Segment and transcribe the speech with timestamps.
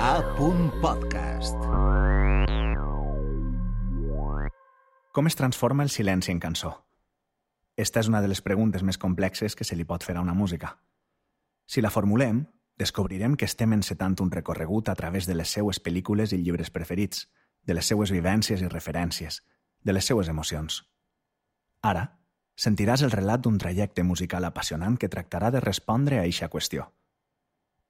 [0.00, 0.22] A.
[0.82, 1.56] Podcast.
[5.12, 6.72] Com es transforma el silenci en cançó?
[7.76, 10.34] Esta és una de les preguntes més complexes que se li pot fer a una
[10.34, 10.78] música.
[11.66, 12.46] Si la formulem,
[12.76, 17.28] descobrirem que estem encetant un recorregut a través de les seues pel·lícules i llibres preferits,
[17.62, 19.42] de les seues vivències i referències,
[19.80, 20.82] de les seues emocions.
[21.80, 22.18] Ara,
[22.56, 26.90] sentiràs el relat d'un trajecte musical apassionant que tractarà de respondre a eixa qüestió.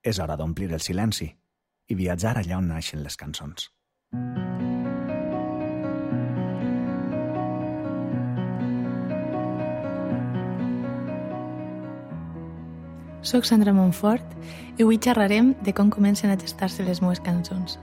[0.02, 1.32] És hora d'omplir el silenci
[1.88, 3.70] i viatjar allà on naixen les cançons.
[13.26, 14.36] Soc Sandra Montfort
[14.78, 17.74] i avui xerrarem de com comencen a gestar-se les meves cançons.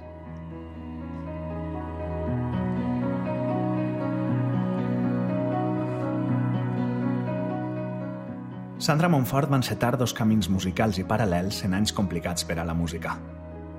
[8.83, 12.75] Sandra Montfort va encetar dos camins musicals i paral·lels en anys complicats per a la
[12.75, 13.13] música.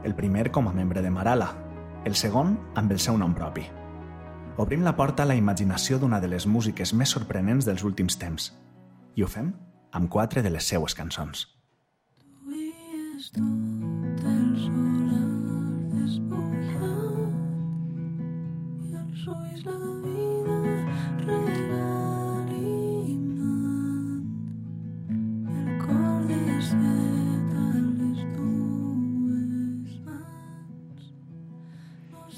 [0.04, 1.48] El primer com a membre de Marala,
[2.04, 3.64] el segon amb el seu nom propi.
[4.60, 8.52] Obrim la porta a la imaginació d'una de les músiques més sorprenents dels últims temps.
[9.16, 9.50] I ho fem
[9.96, 11.48] amb quatre de les seues cançons.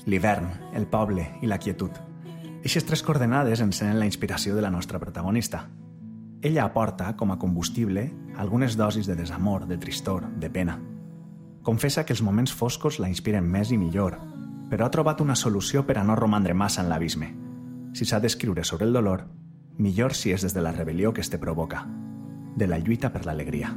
[0.06, 1.90] L'hivern, el poble i la quietud.
[2.62, 5.64] Eixes tres coordenades encenen la inspiració de la nostra protagonista.
[6.42, 10.78] Ella aporta, com a combustible, algunes dosis de desamor, de tristor, de pena.
[11.66, 14.20] Confessa que els moments foscos la inspiren més i millor,
[14.70, 17.32] però ha trobat una solució per a no romandre massa en l'abisme.
[17.98, 19.26] Si s'ha d'escriure sobre el dolor,
[19.78, 21.82] millor si és des de la rebel·lió que este provoca,
[22.54, 23.74] de la lluita per l'alegria.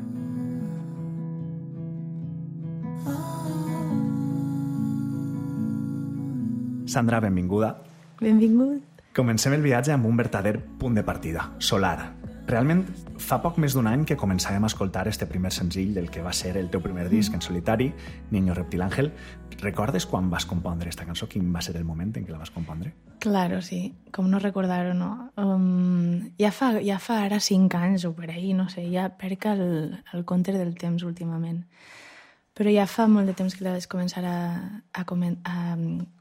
[6.90, 7.76] Sandra, benvinguda.
[8.20, 8.82] Benvingut.
[9.14, 12.16] Comencem el viatge amb un verdader punt de partida, Solar.
[12.50, 12.82] Realment,
[13.22, 16.34] fa poc més d'un any que començàvem a escoltar este primer senzill del que va
[16.34, 17.92] ser el teu primer disc en solitari,
[18.32, 19.12] Niño Reptil Ángel.
[19.62, 21.28] Recordes quan vas compondre esta cançó?
[21.30, 22.96] Quin va ser el moment en què la vas compondre?
[23.22, 23.94] Claro, sí.
[24.16, 25.12] Com no recordar-ho, no?
[25.38, 29.46] Um, ja, fa, ja fa ara cinc anys o per ahir, no sé, ja perc
[29.54, 29.66] el,
[30.16, 31.68] el compte del temps últimament.
[32.60, 34.40] Però ja fa molt de temps que la vaig començar a,
[34.92, 35.76] a, a, a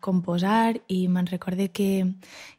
[0.06, 1.88] composar i me'n recorde que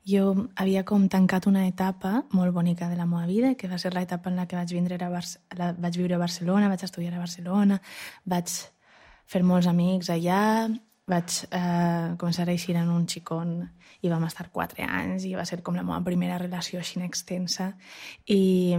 [0.03, 3.93] jo havia com tancat una etapa molt bonica de la meva vida, que va ser
[3.95, 5.23] l'etapa en la que vaig, vindre a Bar
[5.55, 7.79] la, vaig viure a Barcelona, vaig estudiar a Barcelona,
[8.27, 8.51] vaig
[9.31, 10.67] fer molts amics allà,
[11.07, 13.61] vaig eh, començar a eixir en un xicón
[14.03, 17.71] i vam estar quatre anys i va ser com la meva primera relació així extensa
[18.27, 18.75] i,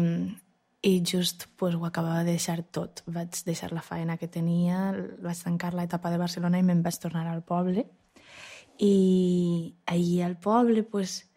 [0.82, 3.02] i just pues, ho acabava de deixar tot.
[3.06, 7.26] Vaig deixar la feina que tenia, vaig tancar l'etapa de Barcelona i me'n vaig tornar
[7.28, 7.86] al poble.
[8.80, 11.30] I ahir al poble, pues,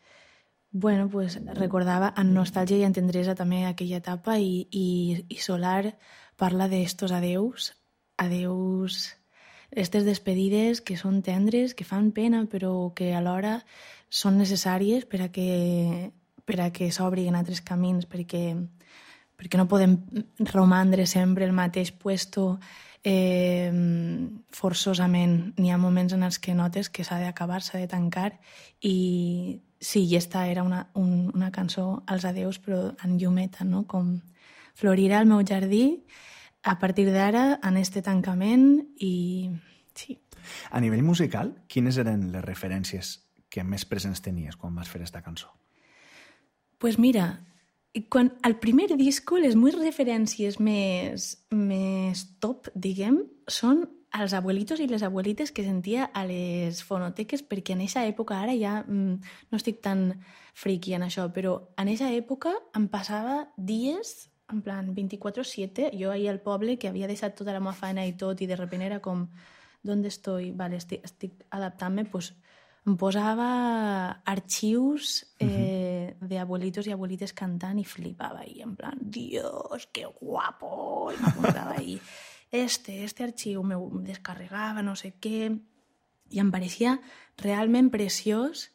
[0.72, 5.98] bueno, pues, recordava amb nostàlgia i amb tendresa també aquella etapa i, i, i Solar
[6.40, 7.74] parla d'estos adeus,
[8.18, 9.12] adeus,
[9.72, 13.60] estes despedides que són tendres, que fan pena, però que alhora
[14.10, 16.14] són necessàries per a que,
[16.46, 18.54] per a que s'obrin altres camins, perquè
[19.38, 19.98] perquè no podem
[20.52, 22.60] romandre sempre el mateix puesto
[23.04, 23.72] eh,
[24.52, 25.54] forçosament.
[25.60, 28.32] N'hi ha moments en els que notes que s'ha d'acabar, s'ha de tancar
[28.82, 33.84] i sí, i esta era una, un, una cançó als adeus però en llumeta, no?
[33.86, 34.16] com
[34.74, 36.06] florirà el meu jardí
[36.64, 39.52] a partir d'ara en este tancament i
[39.94, 40.18] sí.
[40.72, 43.20] A nivell musical, quines eren les referències
[43.52, 45.52] que més presents tenies quan vas fer aquesta cançó?
[46.80, 47.44] Pues mira,
[48.10, 54.88] quan al primer disco les meves referències més, més top, diguem, són els abuelitos i
[54.90, 59.62] les abuelites que sentia a les fonoteques, perquè en aquesta època, ara ja mm, no
[59.62, 60.12] estic tan
[60.54, 66.30] friki en això, però en aquesta època em passava dies, en plan 24-7, jo ahir
[66.30, 69.02] al poble, que havia deixat tota la meva feina i tot, i de repente era
[69.02, 69.26] com,
[69.84, 70.52] d'on estoy?
[70.58, 72.34] Vale, estic, estic adaptant-me, pues,
[72.86, 76.28] em posava arxius eh, uh -huh.
[76.28, 82.00] d'abuelitos i abuelites cantant i flipava ahí, en plan, Dios, qué guapo, i m'apuntava ahí.
[82.52, 85.60] Este, este arxiu me descarregava, no sé què,
[86.30, 87.00] i em pareixia
[87.38, 88.70] realment preciós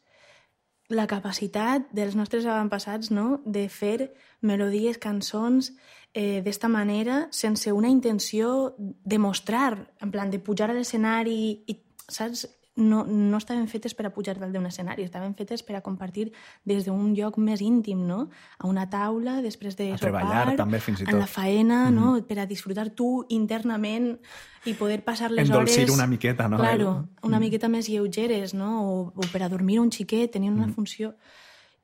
[0.89, 3.41] la capacitat dels nostres avantpassats no?
[3.45, 5.71] de fer melodies, cançons
[6.13, 11.77] eh, d'esta manera sense una intenció de mostrar, en plan de pujar a l'escenari i,
[12.07, 12.47] saps?
[12.79, 16.29] No, no estaven fetes per a pujar dalt d'un escenari, estaven fetes per a compartir
[16.65, 18.29] des d'un lloc més íntim, no?
[18.57, 21.35] A una taula, després de A sopar, treballar, també, fins i en la tot.
[21.35, 22.17] faena, mm -hmm.
[22.17, 22.27] no?
[22.27, 24.17] Per a disfrutar tu internament
[24.65, 25.95] i poder passar les Endolcir hores...
[25.95, 26.57] una miqueta, no?
[26.57, 28.71] Claro, una miqueta més lleugeres, no?
[28.83, 31.15] O, o per a dormir un xiquet, tenien una funció...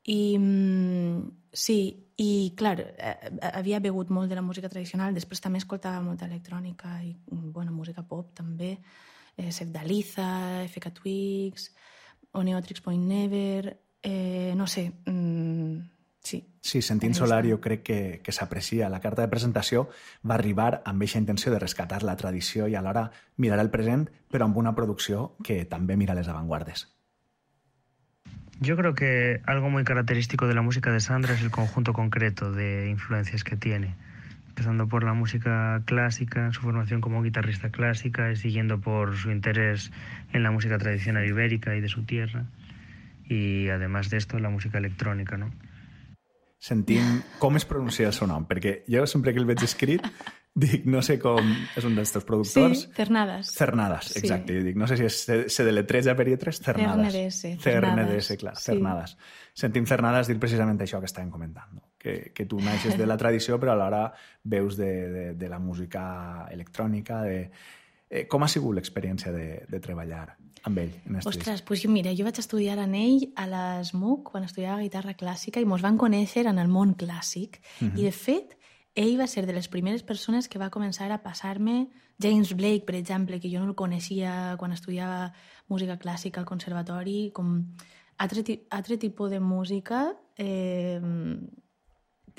[0.08, 5.58] I mm, sí, i clar, eh, havia begut molt de la música tradicional, després també
[5.58, 8.78] escoltava molta electrònica i, mm, bueno, música pop també,
[9.36, 11.74] eh, Sef Daliza, FK Twigs,
[12.32, 15.78] Oneotrix Point Never, eh, no sé, mm,
[16.20, 16.46] sí.
[16.60, 18.88] Sí, sentint Solar jo crec que, que s'aprecia.
[18.90, 19.88] La carta de presentació
[20.26, 24.48] va arribar amb aquesta intenció de rescatar la tradició i alhora mirar el present, però
[24.48, 26.88] amb una producció que també mira les avantguardes.
[28.58, 32.52] Yo creo que algo muy característico de la música de Sandra es el conjunto concreto
[32.52, 33.96] de influencias que tiene,
[34.56, 39.92] empezando por la música clásica, su formación como guitarrista clásica, y siguiendo por su interés
[40.32, 42.46] en la música tradicional ibérica y de su tierra,
[43.28, 45.50] y además de esto la música electrónica, ¿no?
[46.58, 50.00] Sentint com es pronuncia el seu nom, perquè jo sempre que el veig escrit
[50.56, 51.44] dic, no sé com...
[51.76, 52.86] És un dels teus productors.
[52.86, 53.50] Sí, Cernadas.
[53.52, 54.22] Cernadas, Sí.
[54.22, 54.56] exacte.
[54.56, 55.18] Jo dic, no sé si es,
[55.52, 57.12] se, deletreja per lletres, Cernadas.
[57.12, 58.32] CRNDS, CRNDS, Cernadas.
[58.40, 58.64] clar, Sí.
[58.72, 59.18] Cernadas.
[59.52, 61.84] Sentim Cernadas dir precisament això que estàvem comentant, no?
[61.98, 64.10] Que, que tu naixes de la tradició però alhora
[64.44, 67.22] veus de, de, de la música electrònica.
[67.26, 67.38] De...
[68.08, 70.26] Eh, com ha sigut l'experiència de, de treballar
[70.66, 71.20] amb ell en?
[71.26, 75.62] Ostres, doncs jo, mira, jo vaig estudiar en ell a l'ESMUC quan estudiava guitarra clàssica
[75.62, 77.60] i mos van conèixer en el món clàssic.
[77.80, 77.98] Mhm.
[77.98, 78.56] I, de fet,
[78.96, 81.86] ell va ser de les primeres persones que va començar a passar-me
[82.22, 85.32] James Blake, per exemple, que jo no el coneixia quan estudiava
[85.68, 87.58] música clàssica al conservatori, com
[88.16, 91.00] altre, altre tipus de música eh,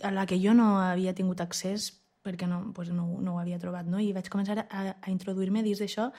[0.04, 1.92] a la que jo no havia tingut accés
[2.28, 4.02] perquè no, pues no, no ho havia trobat, no?
[4.04, 6.10] I vaig començar a, a introduir-me dins d'això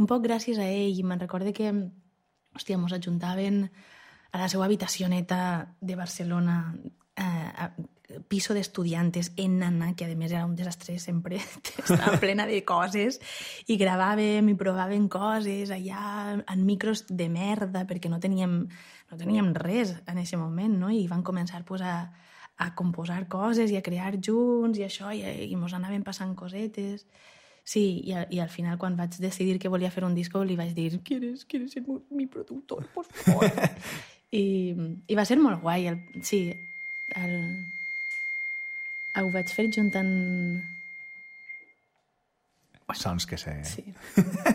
[0.00, 0.98] un poc gràcies a ell.
[0.98, 1.70] I me'n recorde que,
[2.56, 3.64] hòstia, mos ajuntaven
[4.32, 6.58] a la seva habitacioneta de Barcelona,
[7.14, 7.70] eh, a,
[8.28, 11.38] piso d'estudiantes en nana, que a més era un desastre sempre,
[11.80, 13.20] estava plena de coses,
[13.72, 18.58] i gravàvem i provàvem coses allà en micros de merda, perquè no teníem,
[19.12, 20.90] no teníem res en aquest moment, no?
[20.92, 22.10] I van començar pues, a,
[22.62, 27.06] a composar coses i a crear junts i això, i, i mos anaven passant cosetes.
[27.64, 30.56] Sí, i, al- i al final quan vaig decidir que volia fer un disco li
[30.58, 33.50] vaig dir ¿Quieres, quieres ser mu- mi productor, por favor?
[34.32, 34.44] I,
[35.06, 35.86] I va ser molt guai.
[35.90, 36.40] El, sí,
[37.14, 37.34] el,
[39.20, 40.14] ho vaig fer juntant...
[42.92, 43.52] Sons que se...
[43.64, 43.84] Sí.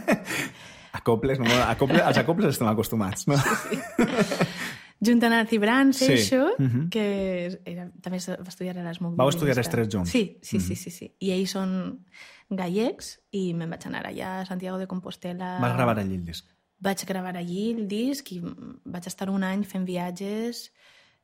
[0.98, 1.48] Acoples, no?
[1.68, 3.36] Acoples, als acoples estem acostumats, no?
[5.00, 6.06] Juntant a Cibran, Sí.
[6.06, 6.90] Seixo, Mhm.
[6.90, 9.16] que era, també va estudiar a l'ESMUC.
[9.16, 10.10] Vau estudiar els tres junts?
[10.10, 10.76] Sí, sí, sí, Mhm.
[10.78, 11.16] sí, sí.
[11.20, 12.06] I ells són
[12.50, 15.60] gallecs i me'n vaig anar allà a Santiago de Compostela.
[15.62, 16.46] Vas gravar allí el disc.
[16.80, 18.42] Vaig gravar allí el disc i
[18.86, 20.72] vaig estar un any fent viatges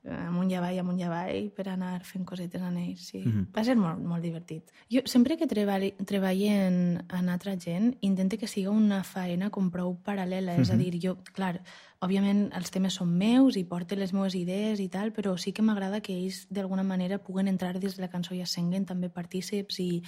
[0.03, 3.21] amunt i avall, amunt i avall, per anar fent cosetes amb ells, sí.
[3.25, 3.45] Mhm.
[3.55, 4.71] Va ser molt, molt divertit.
[4.91, 9.71] Jo sempre que treballi, treballi en, en altra gent, intente que siga una faena com
[9.71, 10.79] prou paral·lela, és a Mhm.
[10.83, 11.61] dir, jo, clar,
[12.01, 15.61] òbviament els temes són meus i porte les meves idees i tal, però sí que
[15.61, 19.07] m'agrada que ells d'alguna manera puguen entrar dins de la cançó i es senguen també
[19.09, 20.03] partíceps i,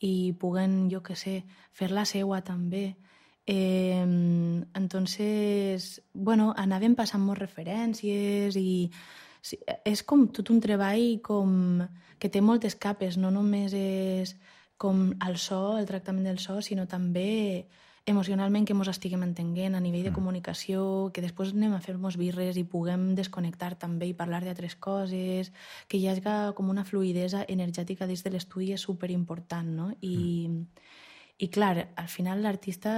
[0.00, 2.96] i puguen, jo que sé, fer la seua també.
[3.50, 4.04] Eh,
[4.74, 8.90] entonces, bueno, anàvem passant moltes referències i
[9.42, 11.82] sí, és com tot un treball com
[12.18, 14.34] que té moltes capes, no només és
[14.78, 17.66] com el so, el tractament del so, sinó també
[18.08, 22.56] emocionalment que mos estiguem entenguent a nivell de comunicació, que després anem a fer-nos birres
[22.56, 25.52] i puguem desconnectar també i parlar d'altres coses,
[25.88, 26.24] que hi hagi
[26.56, 29.90] com una fluidesa energètica dins de l'estudi és superimportant, no?
[30.00, 30.48] I,
[31.38, 32.94] i clar, al final l'artista,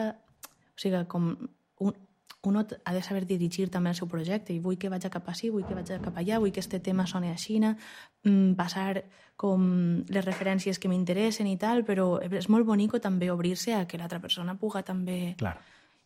[0.47, 1.33] o sigui, com
[1.81, 1.99] un,
[2.43, 5.29] uno t- ha de saber dirigir també el seu projecte i vull que vaig cap
[5.29, 9.05] ací, vull que vaig cap allà, vull que este tema soni així, mm, passar
[9.37, 13.99] com les referències que m'interessen i tal, però és molt bonic també obrir-se a que
[13.99, 15.35] l'altra persona puga també...
[15.39, 15.59] Clar.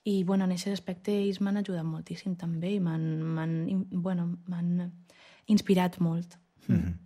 [0.07, 4.93] I bueno, en aquest aspecte ells m'han ajudat moltíssim també i m'han bueno, m'han
[5.47, 6.37] inspirat molt.
[6.67, 6.99] Mhm.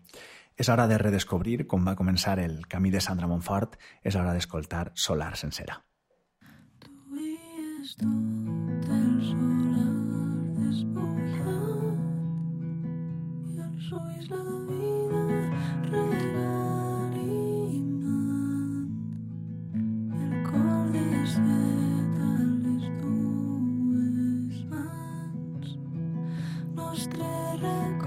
[0.57, 4.91] És hora de redescobrir com va començar el camí de Sandra Montfort, és hora d'escoltar
[4.95, 5.85] Solar sencera.
[6.83, 7.37] Avui
[7.81, 8.98] és tot
[13.93, 15.23] ulls la vida
[15.91, 17.15] regalimant
[20.19, 20.89] el cor
[26.77, 27.31] nostre
[27.63, 27.98] record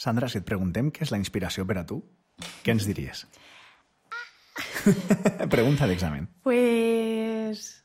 [0.00, 1.98] Sandra, si et preguntem què és la inspiració per a tu,
[2.64, 3.26] què ens diries?
[5.54, 6.30] Pregunta d'examen.
[6.46, 7.76] Pues...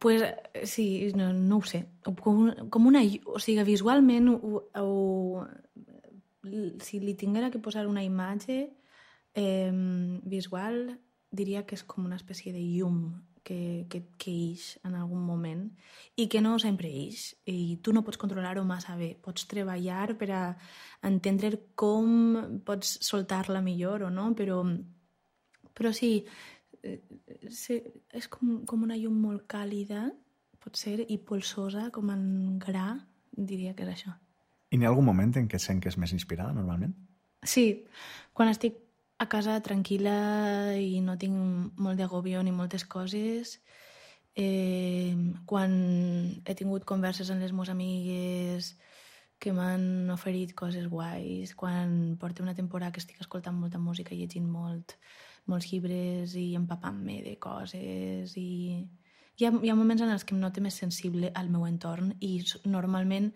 [0.00, 0.24] Pues
[0.64, 1.84] sí, no, no ho sé.
[2.02, 3.02] Com, com una...
[3.28, 5.44] O sigui, visualment, ho, ho,
[6.82, 8.62] si li tinguera que posar una imatge
[9.34, 9.72] eh,
[10.24, 10.96] visual,
[11.30, 15.66] diria que és com una espècie de llum que, que, que ix en algun moment
[16.16, 17.30] i que no sempre ix.
[17.50, 19.12] I tu no pots controlar-ho massa bé.
[19.20, 20.44] Pots treballar per a
[21.08, 24.62] entendre com pots soltar-la millor o no però,
[25.74, 26.18] però sí
[26.82, 26.98] eh,
[27.48, 27.80] sí,
[28.12, 30.08] és com, com una llum molt càlida
[30.60, 32.92] pot ser i polsosa com en gra
[33.30, 34.12] diria que és això.
[34.70, 36.92] I n'hi ha algun moment en què sent que és més inspirada, normalment?
[37.42, 37.86] Sí,
[38.36, 38.76] quan estic
[39.20, 43.58] a casa tranquil·la i no tinc molt d'agobió ni moltes coses,
[44.34, 45.12] eh,
[45.46, 45.74] quan
[46.44, 48.70] he tingut converses amb les meves amigues
[49.40, 54.22] que m'han oferit coses guais, quan porto una temporada que estic escoltant molta música i
[54.22, 54.96] llegint molt,
[55.48, 58.50] molts llibres i empapant-me de coses i
[59.40, 62.12] hi ha, hi ha moments en els que em noto més sensible al meu entorn
[62.20, 63.30] i normalment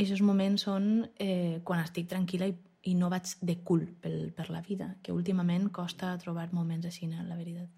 [0.00, 0.86] aquests moments són
[1.20, 5.12] eh, quan estic tranquil·la i, i no vaig de cul pel, per la vida, que
[5.12, 7.68] últimament costa trobar moments així, la veritat.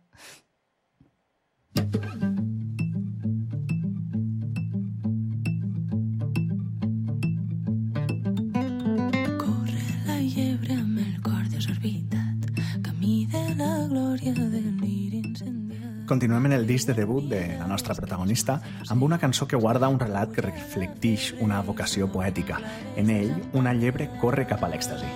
[9.42, 12.50] Corre la llebre amb el cor desorbitat,
[12.86, 15.11] camí de la glòria del lir incendiat.
[16.06, 18.56] Continuem en el disc de debut de la nostra protagonista
[18.90, 22.58] amb una cançó que guarda un relat que reflectix una vocació poètica.
[22.96, 25.06] En ell, una llebre corre cap a l'èxtasi.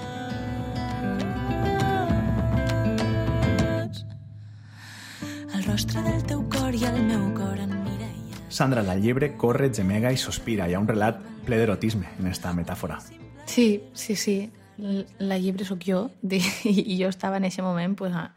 [5.56, 8.44] El rostre del teu cor i el meu cor en miralla.
[8.48, 10.68] Sandra, la llebre corre, gemega i sospira.
[10.68, 13.00] Hi ha un relat ple d'erotisme en esta metàfora.
[13.46, 14.36] Sí, sí, sí.
[15.18, 18.30] La llibre sóc jo i i jo estava en aquest moment pues, a,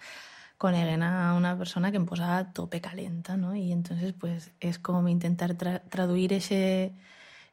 [0.59, 3.55] coneguent a una persona que em posava a tope calenta, ¿no?
[3.55, 6.93] Y entonces pues es com intentar tra traduir ese,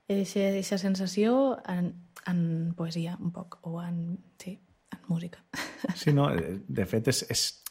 [0.09, 1.95] ese, esa sensació en,
[2.27, 4.61] en poesia un poc, o en, sí,
[4.93, 5.45] en música.
[5.95, 6.35] Sí, no?
[6.35, 7.63] eh, De fet, és, és...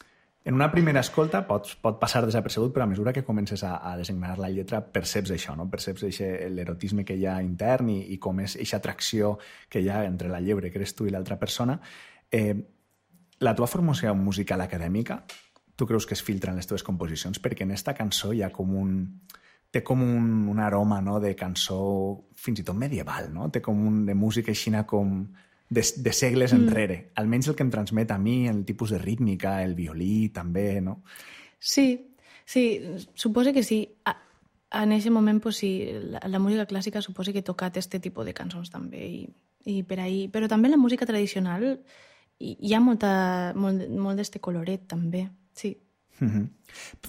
[0.46, 3.96] en una primera escolta pots, pot passar desapercebut, però a mesura que comences a, a
[3.98, 5.66] desengranar la lletra perceps això, no?
[5.68, 6.06] perceps
[6.54, 9.36] l'erotisme que hi ha intern i, i com és eixa atracció
[9.68, 11.76] que hi ha entre la llebre que eres tu i l'altra persona.
[12.30, 12.54] Eh,
[13.40, 15.24] la tua formació musical acadèmica,
[15.76, 17.40] tu creus que es filtra en les teves composicions?
[17.42, 18.94] Perquè en esta cançó hi ha com un...
[19.70, 21.18] té com un, un aroma no?
[21.20, 21.78] de cançó
[22.34, 23.50] fins i tot medieval, no?
[23.52, 25.26] té com un de música aixina com
[25.68, 26.56] de, de segles mm.
[26.56, 26.98] enrere.
[27.14, 31.02] Almenys el que em transmet a mi, el tipus de rítmica, el violí també, no?
[31.58, 32.14] Sí,
[32.44, 32.80] sí,
[33.14, 33.82] suposo que sí.
[34.04, 34.16] A,
[34.82, 38.26] en aquest moment, pues, sí, la, la música clàssica suposa que he tocat este tipus
[38.26, 39.04] de cançons també.
[39.04, 39.26] I,
[39.66, 40.26] i per ahí...
[40.32, 41.80] Però també la música tradicional
[42.38, 45.76] hi, ha molta, molt, molt d'este coloret també, sí.
[46.18, 46.48] Mm -hmm.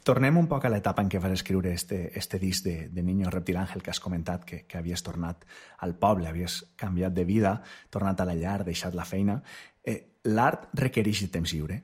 [0.03, 3.29] Tornem un poc a l'etapa en què vas escriure este, este disc de, de Niño
[3.29, 5.45] Reptilàngel que has comentat, que, que havies tornat
[5.77, 9.41] al poble, havies canviat de vida, tornat a la llar, deixat la feina.
[9.83, 11.81] Eh, L'art requereix de temps lliure,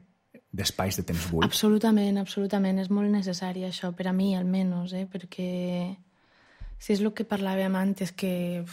[0.52, 1.46] d'espais de temps buits.
[1.46, 2.80] Absolutament, absolutament.
[2.80, 5.08] És molt necessari això, per a mi almenys, eh?
[5.10, 5.96] perquè
[6.78, 8.64] si és el que parlàvem antes, que,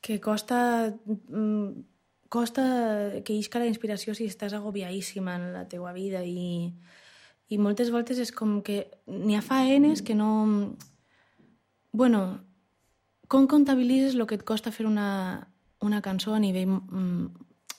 [0.00, 0.94] que costa,
[1.28, 1.84] mm,
[2.30, 6.70] costa que isca la inspiració si estàs agobiadíssima en la teua vida i,
[7.50, 10.30] i moltes voltes és com que n'hi ha faenes que no...
[11.90, 12.22] Bueno,
[13.26, 15.50] com comptabilitzes el que et costa fer una,
[15.82, 17.26] una cançó a nivell mm,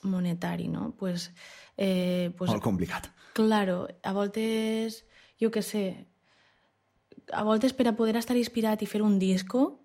[0.03, 0.91] monetari, no?
[0.99, 1.31] Pues,
[1.77, 3.07] eh, pues, Molt complicat.
[3.33, 5.05] Claro, a voltes,
[5.39, 6.07] jo que sé,
[7.31, 9.80] a voltes per a poder estar inspirat i fer un disco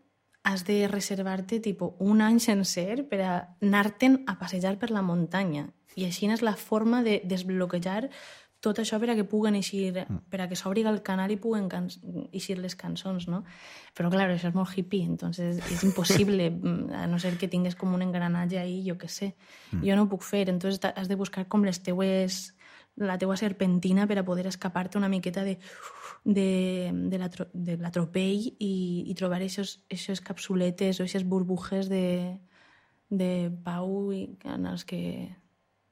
[0.47, 5.73] has de reservar-te tipo, un any sencer per a anar-te'n a passejar per la muntanya.
[5.99, 8.13] I així és la forma de desbloquejar
[8.63, 11.67] tot això per a que puguen eixir, per a que s'obri el canal i puguen
[11.71, 11.89] can
[12.33, 13.43] eixir les cançons, no?
[13.95, 17.75] Però, clar, això és molt hippie, entonces és impossible, mm, a no ser que tingues
[17.75, 19.35] com un engranatge ahí, jo que sé.
[19.83, 22.56] Jo no ho puc fer, entonces has de buscar com les teues
[22.97, 25.59] la teua serpentina per a poder escapar-te una miqueta de,
[26.25, 32.39] de, de la tro- de l'atropell i, i trobar aquestes capsuletes o aquestes burbujes de,
[33.11, 35.03] de pau i, en els que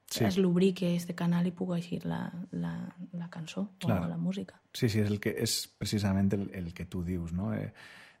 [0.07, 0.23] Sí.
[0.23, 2.75] es lubrique este canal i pugui eixir la, la,
[3.17, 4.05] la cançó Claro.
[4.05, 4.61] o la música.
[4.71, 7.49] Sí, sí, és, el que, és precisament el, el que tu dius, no?
[7.57, 7.73] Eh,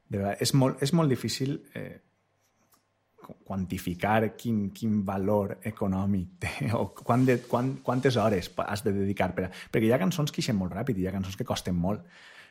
[0.09, 2.01] de vegades, és, molt, és molt difícil eh,
[3.25, 9.33] quantificar quin, quin valor econòmic té o quant de, quant, quantes hores has de dedicar
[9.35, 9.51] per a...
[9.51, 12.05] Perquè hi ha cançons que ixen molt ràpid i hi ha cançons que costen molt,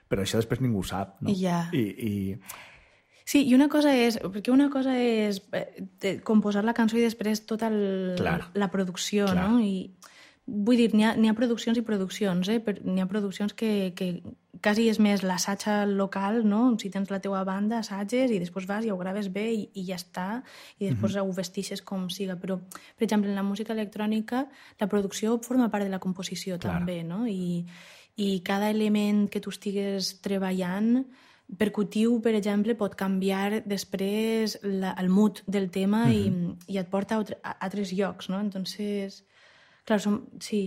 [0.09, 1.35] però això després ningú ho sap, no?
[1.35, 1.67] Ja.
[1.73, 2.15] I, i,
[3.25, 4.19] Sí, i una cosa és...
[4.21, 8.51] Perquè una cosa és eh, composar la cançó i després tota el, Clar.
[8.53, 9.47] la producció, Clar.
[9.49, 9.63] no?
[9.65, 9.89] I
[10.47, 12.61] vull dir, n'hi ha, ha produccions i produccions, eh?
[12.85, 14.09] N'hi ha produccions que, que
[14.65, 15.65] quasi és més l'assaig
[15.97, 16.77] local, no?
[16.81, 19.87] Si tens la teua banda, assages i després vas i ho graves bé i, i
[19.89, 20.29] ja està,
[20.79, 22.37] i després ho vestixes com siga.
[22.41, 24.47] Però, per exemple, en la música electrònica,
[24.81, 26.79] la producció forma part de la composició Clar.
[26.79, 27.25] també, no?
[27.27, 27.65] I,
[28.17, 31.07] I cada element que tu estigues treballant
[31.61, 36.29] percutiu, per exemple, pot canviar després la, el mood del tema i,
[36.73, 38.41] i et porta a altres llocs, no?
[38.41, 39.25] Entonces,
[39.85, 40.65] clar, som, sí,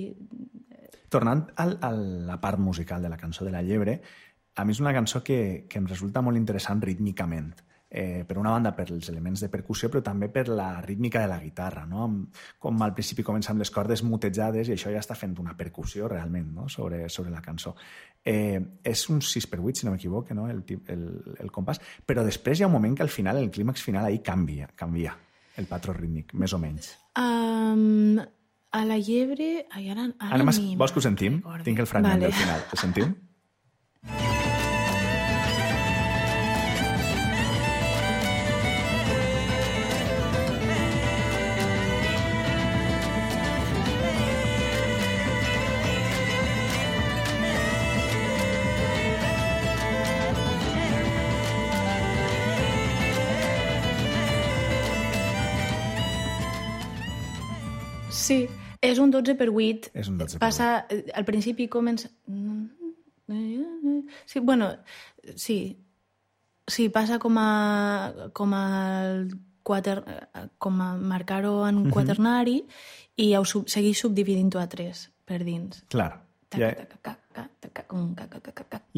[1.09, 4.01] Tornant al, a la part musical de la cançó de la llebre,
[4.57, 7.53] a mi és una cançó que, que em resulta molt interessant rítmicament.
[7.87, 11.29] Eh, per una banda, per els elements de percussió, però també per la rítmica de
[11.31, 12.01] la guitarra, no?
[12.03, 15.55] Amb, com al principi comença amb les cordes mutejades i això ja està fent una
[15.55, 16.67] percussió realment no?
[16.67, 17.77] sobre, sobre la cançó.
[18.27, 20.49] Eh, és un 6 per 8, si no m'equivoco, no?
[20.51, 21.05] el, el,
[21.39, 24.19] el compàs, però després hi ha un moment que al final, el clímax final, ahí
[24.19, 25.15] canvia, canvia
[25.57, 26.91] el patró rítmic, més o menys.
[27.17, 28.19] Um,
[28.71, 29.65] a la llebre...
[29.71, 31.39] Ai, ara, ara Anem a, vols que ho sentim?
[31.43, 31.63] recordo.
[31.69, 32.27] Tinc el fragment vale.
[32.27, 32.67] del final.
[32.71, 33.15] El sentim?
[58.09, 58.47] Sí,
[58.81, 59.91] és un 12 per 8.
[59.93, 62.09] És un 12 per Passa, eh, al principi comença...
[64.25, 64.71] Sí, bueno,
[65.35, 65.77] sí.
[66.67, 67.49] Sí, passa com a,
[68.35, 68.63] com a,
[69.67, 69.99] quater,
[70.57, 72.61] com a marcar-ho en un quaternari
[73.19, 75.83] i ho sub, segueix subdividint-ho a tres per dins.
[75.91, 76.11] Clar.
[76.47, 77.17] Taca, Ja, taca,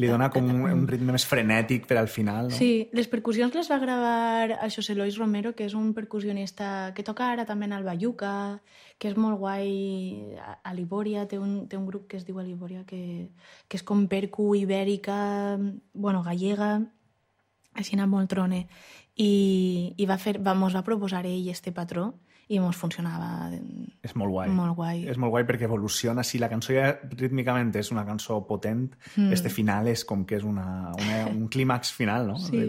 [0.00, 2.56] li dona com un, un ritme més frenètic per al final, no?
[2.56, 7.04] Sí, les percussions les va gravar el José Luis Romero, que és un percussionista que
[7.06, 8.32] toca ara també en el Bayuca,
[9.00, 9.68] que és molt guai
[10.40, 13.28] a, a Libòria, té un, té un grup que es diu a Libòria, que,
[13.68, 15.20] que és com percu ibèrica,
[15.92, 16.78] bueno, gallega,
[17.76, 18.66] així molt trone.
[19.20, 22.14] I, i va fer, va, mos va proposar ell este patró
[22.50, 23.48] i mos funcionava
[24.02, 24.50] És molt guai.
[24.50, 25.04] molt guai.
[25.08, 26.24] És molt guai perquè evoluciona.
[26.26, 29.30] Si la cançó ja rítmicament és una cançó potent, mm.
[29.36, 32.38] este final és com que és una, una, un clímax final, no?
[32.42, 32.64] Sí.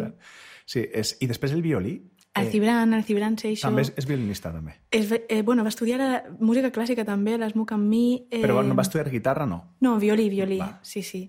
[0.70, 1.98] sí és, I després el violí.
[2.38, 3.66] El Cibran, el Cibran Seixo...
[3.68, 4.78] També és, és violinista, també.
[4.96, 8.06] És, eh, bueno, va estudiar a- música clàssica també, a l'ESMUC amb mi.
[8.30, 9.64] Eh, Però no va estudiar guitarra, no.
[9.82, 10.78] No, violí, violí, Va.
[10.82, 11.26] sí, sí.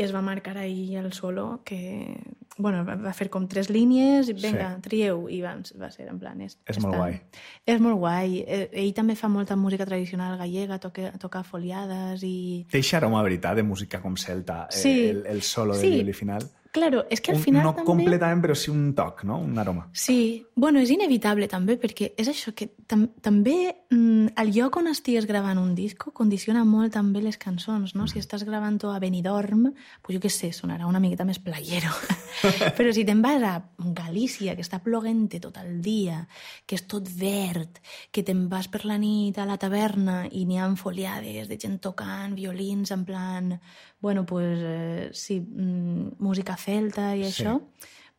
[0.00, 2.16] I es va marcar ahir el solo, que
[2.56, 4.82] bueno, va- fer com tres línies, i vinga, Sí.
[4.82, 6.40] trieu, i va, va ser en plan...
[6.40, 7.20] És, És molt guai.
[7.66, 8.40] És molt guai.
[8.46, 12.66] Eh, Ell també fa molta música tradicional gallega, toca, toca foliades i...
[12.72, 14.94] Deixa aroma, veritat, de música com celta, eh, Sí.
[15.10, 15.90] el, el solo de Sí.
[15.90, 16.48] violí final.
[16.72, 17.86] Claro, és que al Un- final no també...
[17.88, 19.40] completament, però sí un toc, no?
[19.42, 19.88] Un aroma.
[19.92, 23.56] Sí, bueno, és inevitable també, perquè és això, que tam també
[23.90, 28.06] mm, el lloc on estigues gravant un disco condiciona molt també les cançons, no?
[28.06, 31.90] Si estàs gravant-ho a Benidorm, pues jo què sé, sonarà una miqueta més playero.
[32.78, 36.22] Però si te'n vas a Galícia, que està ploguent tot el dia,
[36.66, 37.82] que és tot verd,
[38.14, 41.80] que te'n vas per la nit a la taverna i n'hi ha foliades de gent
[41.82, 43.54] tocant violins en plan...
[44.00, 47.42] Bueno, pues, eh, sí, mm, música celta i Sí.
[47.44, 47.60] això,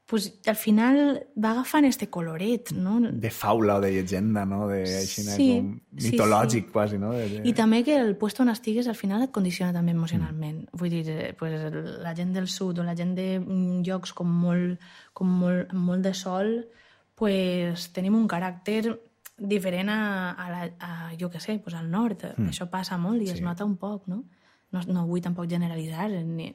[0.06, 3.00] pues, al final va agafant este coloret, no?
[3.00, 4.68] De faula o de llegenda, no?
[4.68, 6.72] De, així, Sí, com sí, mitològic, sí.
[6.72, 7.14] quasi, no?
[7.14, 7.42] De, de...
[7.48, 10.66] I també que el puesto on estigues al final et condiciona també emocionalment.
[10.68, 10.78] Mm.
[10.78, 14.28] Vull dir, eh, pues, la gent del sud o la gent de mm, llocs com
[14.28, 14.80] molt,
[15.14, 16.68] com molt, molt de sol,
[17.16, 19.00] pues, tenim un caràcter
[19.38, 22.28] diferent a, a, la, a jo què sé, pues, al nord.
[22.38, 22.50] Mm.
[22.52, 23.32] Això passa molt i sí.
[23.34, 23.44] es Sí.
[23.46, 24.26] nota un poc, no?
[24.72, 26.54] No, no vull tampoc generalitzar, ni,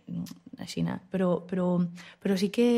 [0.59, 0.97] així, no?
[1.13, 1.75] però, però,
[2.23, 2.69] però sí que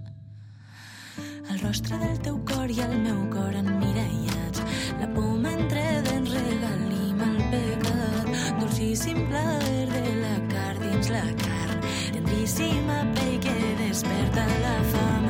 [1.49, 4.61] El rostre del teu cor i el meu cor en emmirallats,
[5.01, 8.29] la poma entre dents regalim el pecat,
[8.61, 11.81] dolcíssim plaer de la car dins la carn,
[12.19, 15.25] tendríssima pell que desperta la fam,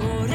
[0.00, 0.31] cor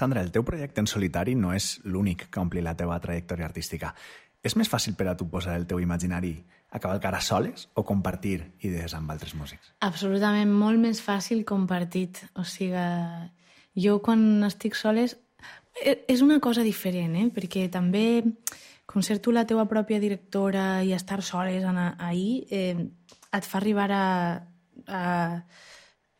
[0.00, 3.90] Sandra, el teu projecte en solitari no és l'únic que ompli la teva trajectòria artística.
[4.40, 6.32] És més fàcil per a tu posar el teu imaginari
[6.72, 9.74] a cavalcar a soles o compartir idees amb altres músics?
[9.84, 12.22] Absolutament molt més fàcil compartit.
[12.40, 12.86] O sigui,
[13.76, 15.18] jo quan estic soles...
[15.84, 17.28] e- És una cosa diferent, eh?
[17.34, 18.24] perquè també,
[19.20, 22.88] tu la teua pròpia directora i estar soles en, ahir, eh,
[23.36, 24.06] et fa arribar a,
[24.88, 25.04] a,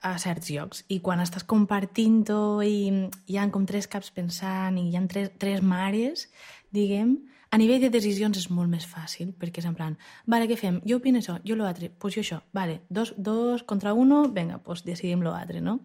[0.01, 0.85] a certs llocs.
[0.89, 5.35] I quan estàs compartint-ho i hi ha com tres caps pensant i hi ha tres,
[5.39, 6.29] tres mares,
[6.73, 7.19] diguem,
[7.51, 9.97] a nivell de decisions és molt més fàcil, perquè és en plan,
[10.31, 10.79] vale, què fem?
[10.87, 14.85] Jo opino això, jo l'altre, pues jo això, vale, dos, dos contra uno, venga, pues
[14.87, 15.81] decidim l'altre, no?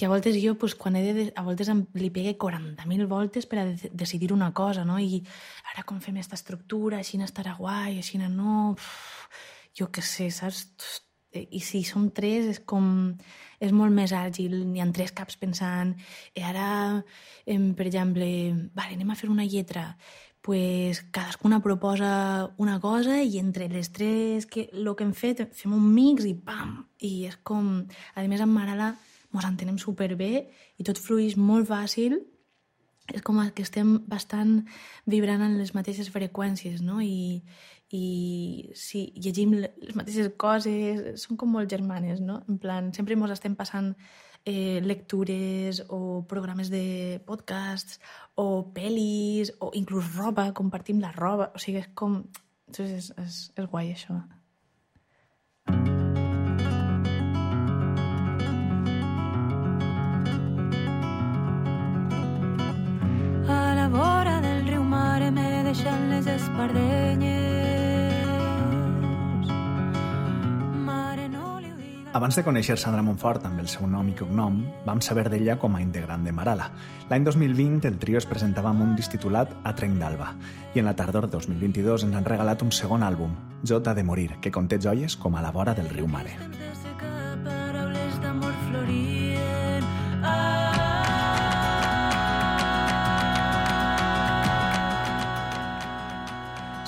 [0.00, 3.46] Que a voltes jo, pues, quan he de, a voltes em, li pegue 40.000 voltes
[3.46, 4.96] per a de decidir una cosa, no?
[4.98, 5.20] I
[5.74, 8.72] ara com fem aquesta estructura, així estarà guai, així no...
[8.72, 9.28] Uf,
[9.76, 11.04] jo què sé, saps?
[11.34, 13.14] I si som tres és com...
[13.64, 15.94] És molt més àgil, n'hi ha tres caps pensant.
[16.36, 16.66] I ara,
[17.48, 18.26] em, per exemple,
[18.76, 19.94] vale, anem a fer una lletra
[20.44, 25.72] pues cadascuna proposa una cosa i entre les tres que, el que hem fet fem
[25.72, 26.82] un mix i pam!
[27.00, 27.78] I és com...
[28.12, 28.90] A més, amb Marala
[29.32, 30.44] mos entenem superbé
[30.76, 32.18] i tot fluix molt fàcil.
[33.08, 34.62] És com que estem bastant
[35.08, 37.00] vibrant en les mateixes freqüències, no?
[37.00, 37.40] I,
[37.94, 42.40] i sí, llegim les mateixes coses, són com molt germanes, no?
[42.50, 43.92] En plan, sempre mos estem passant
[44.44, 48.00] eh, lectures o programes de podcasts
[48.34, 52.22] o pel·lis o inclús roba, compartim la roba, o sigui, és com...
[52.66, 54.16] Entonces és, és, és guai això.
[63.54, 67.33] A la vora del riu Mare me deixen les espardenyes.
[72.14, 75.74] Abans de conèixer Sandra Montfort amb el seu nom i cognom, vam saber d'ella com
[75.74, 76.68] a integrant de Marala.
[77.10, 80.28] L'any 2020 el trio es presentava amb un disc titulat A Trenc d'Alba
[80.76, 83.34] i en la tardor 2022 ens han regalat un segon àlbum,
[83.66, 86.38] Jota de Morir, que conté joies com a la vora del riu Mare.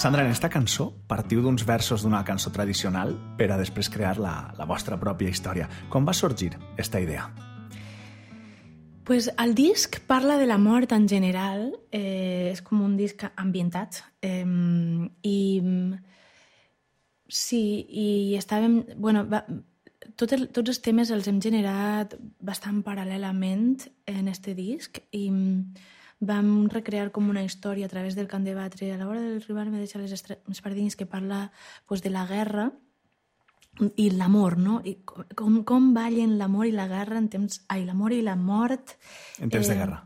[0.06, 4.52] Sandra, en esta cançó partiu d'uns versos d'una cançó tradicional per a després crear la,
[4.54, 5.66] la vostra pròpia història.
[5.90, 7.24] Com va sorgir esta idea?
[9.02, 13.98] Pues el disc parla de la mort en general, eh, és com un disc ambientat
[14.22, 14.46] eh,
[15.26, 15.40] i
[17.26, 18.84] sí, i estàvem...
[18.94, 19.42] Bueno, va,
[20.14, 25.26] tot el, tots els temes els hem generat bastant paral·lelament en este disc i
[26.20, 28.92] vam recrear com una història a través del cant de batre.
[28.92, 31.50] A l'hora del rival me deixa les espardines que parla
[31.86, 32.70] pues, de la guerra
[33.96, 34.80] i l'amor, no?
[34.84, 37.60] I com, com ballen l'amor i la guerra en temps...
[37.68, 38.96] Ai, l'amor i la mort...
[39.38, 40.00] En temps eh, de guerra.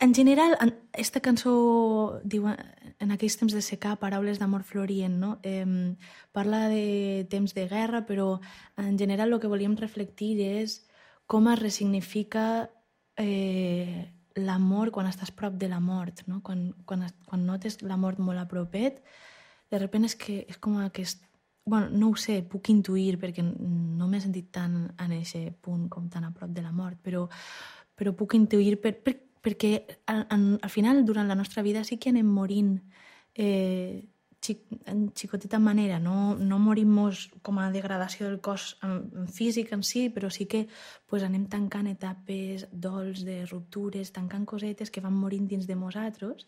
[0.00, 5.32] En general, en, esta cançó diu en aquells temps de secar, paraules d'amor florient, no?
[5.46, 5.94] Eh,
[6.34, 8.40] parla de temps de guerra, però
[8.78, 10.80] en general el que volíem reflectir és
[11.26, 12.70] com es resignifica
[13.18, 16.40] eh, l'amor quan estàs prop de la mort, no?
[16.44, 19.02] Quan, quan, quan notes la mort molt a propet,
[19.70, 21.24] de repente és que és com aquest...
[21.68, 26.06] Bueno, no ho sé, puc intuir perquè no m'he sentit tan en aquest punt com
[26.08, 27.26] tan a prop de la mort, però,
[27.94, 29.72] però puc intuir per, per, perquè
[30.08, 32.78] al, al final, durant la nostra vida, sí que anem morint
[33.34, 34.08] eh,
[34.86, 36.96] en xicoteta manera, no, no morim
[37.42, 40.66] com a degradació del cos en, en físic en si, però sí que
[41.06, 46.46] pues, anem tancant etapes dols, de ruptures, tancant cosetes que van morint dins de nosaltres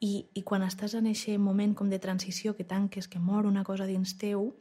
[0.00, 3.64] i, i quan estàs en aquest moment com de transició que tanques, que mor una
[3.64, 4.52] cosa dins teu,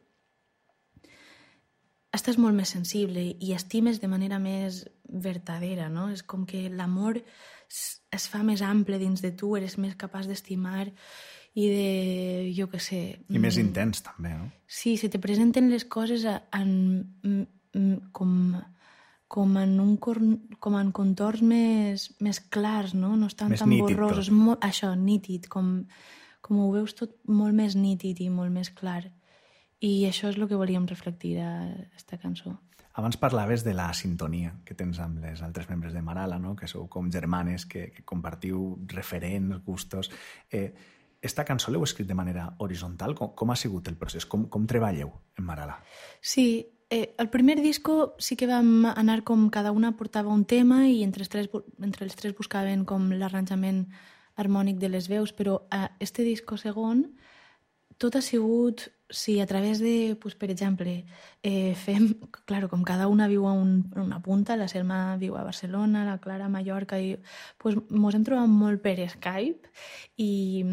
[2.18, 6.10] estàs molt més sensible i estimes de manera més vertadera, no?
[6.10, 7.20] És com que l'amor
[7.68, 10.88] es fa més ample dins de tu, eres més capaç d'estimar
[11.58, 13.02] i de, jo què sé...
[13.34, 14.50] I més mm, intens, també, no?
[14.70, 16.74] Sí, se te presenten les coses en,
[18.14, 18.34] com,
[19.26, 20.20] com, en un cor,
[20.62, 23.16] com en contorns més, més clars, no?
[23.18, 24.30] No estan més tan nítid, borrosos.
[24.30, 24.38] Tot.
[24.38, 25.72] Molt, això, nítid, com,
[26.46, 29.08] com ho veus tot molt més nítid i molt més clar.
[29.82, 31.52] I això és el que volíem reflectir a
[31.88, 32.54] aquesta cançó.
[32.98, 36.56] Abans parlaves de la sintonia que tens amb les altres membres de Marala, no?
[36.58, 40.12] que sou com germanes, que, que compartiu referents, gustos...
[40.54, 43.16] Eh, esta cançó l'heu escrit de manera horitzontal?
[43.16, 44.26] Com, com ha sigut el procés?
[44.26, 45.80] Com, com treballeu en Marala?
[46.22, 50.86] Sí, eh, el primer disco sí que vam anar com cada una portava un tema
[50.88, 51.50] i entre els tres,
[51.82, 53.88] entre els tres buscaven com l'arranjament
[54.38, 57.08] harmònic de les veus, però a este disco segon
[57.98, 61.06] tot ha sigut Sí, a través de, pues, per exemple,
[61.42, 62.16] eh, fem,
[62.46, 66.18] claro, com cada una viu a un, una punta, la Selma viu a Barcelona, la
[66.20, 67.14] Clara a Mallorca, i
[67.58, 69.72] pues, mos hem trobat molt per Skype
[70.20, 70.66] i,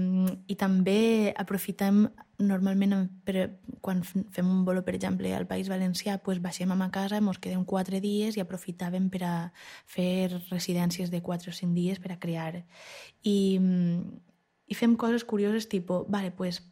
[0.51, 2.09] i també aprofitem
[2.43, 6.91] normalment per, quan fem un bolo, per exemple, al País Valencià, pues, baixem a ma
[6.91, 9.35] casa, mos quedem quatre dies i aprofitàvem per a
[9.87, 12.65] fer residències de quatre o cinc dies per a crear.
[13.23, 13.39] I,
[14.67, 16.63] i fem coses curioses, tipus, vale, pues,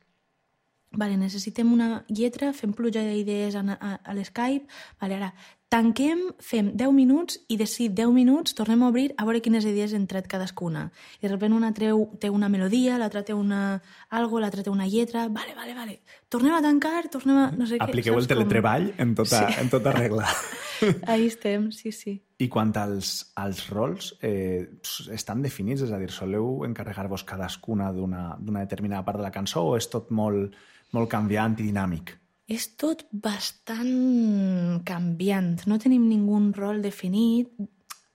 [0.93, 4.69] Vale, necessitem una lletra, fem pluja d'idees a, a, a l'Skype.
[5.01, 5.31] Vale, ara,
[5.73, 9.95] tanquem, fem 10 minuts i de 10 minuts tornem a obrir a veure quines idees
[9.97, 10.91] han tret cadascuna.
[11.21, 13.81] I de sobte una treu, té una melodia, l'altra té una
[14.11, 15.29] algo, l'altra té una lletra...
[15.33, 16.01] Vale, vale, vale.
[16.29, 17.47] Tornem a tancar, tornem a...
[17.57, 19.01] No sé Apliqueu què, el teletreball com...
[19.07, 19.61] en, tota, sí.
[19.63, 20.29] en tota regla.
[21.13, 22.19] Ahí estem, sí, sí.
[22.43, 24.67] I quant als, als rols, eh,
[25.15, 25.87] estan definits?
[25.87, 30.13] És a dir, soleu encarregar-vos cadascuna d'una determinada part de la cançó o és tot
[30.13, 30.53] molt
[30.93, 32.19] molt canviant i dinàmic.
[32.53, 35.55] És tot bastant canviant.
[35.71, 37.53] No tenim ningú rol definit.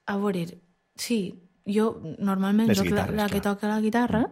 [0.08, 0.46] A veure,
[0.96, 1.20] sí,
[1.68, 4.22] jo normalment soc la, la que toca la guitarra,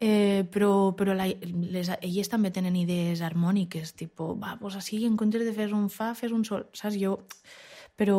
[0.00, 5.16] eh, però, però la, les, elles també tenen idees harmòniques, tipo, va, pues així, en
[5.16, 6.98] comptes de fer un fa, fes un sol, saps?
[7.00, 7.20] Jo...
[7.96, 8.16] Però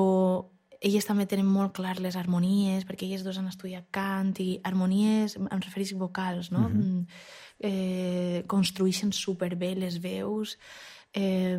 [0.82, 5.36] elles també tenen molt clar les harmonies, perquè elles dos han estudiat cant i harmonies,
[5.38, 6.64] em referís vocals, no?
[6.66, 6.78] Mhm.
[6.78, 10.58] Mm -hmm eh, construeixen superbé les veus.
[11.14, 11.58] Eh,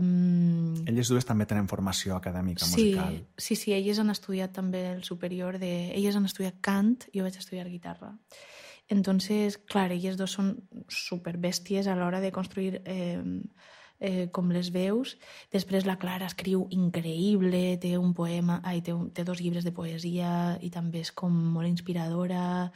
[0.87, 3.17] elles dues també tenen formació acadèmica sí, musical.
[3.37, 5.91] Sí, sí, elles han estudiat també el superior de...
[5.97, 8.15] Elles han estudiat cant, jo vaig estudiar guitarra.
[8.89, 10.55] Entonces, clar, elles dos són
[10.89, 13.21] superbèsties a l'hora de construir eh,
[14.01, 15.19] eh, com les veus.
[15.53, 19.75] Després la Clara escriu increïble, té un poema, ai, té, un, té dos llibres de
[19.77, 22.73] poesia i també és com molt inspiradora.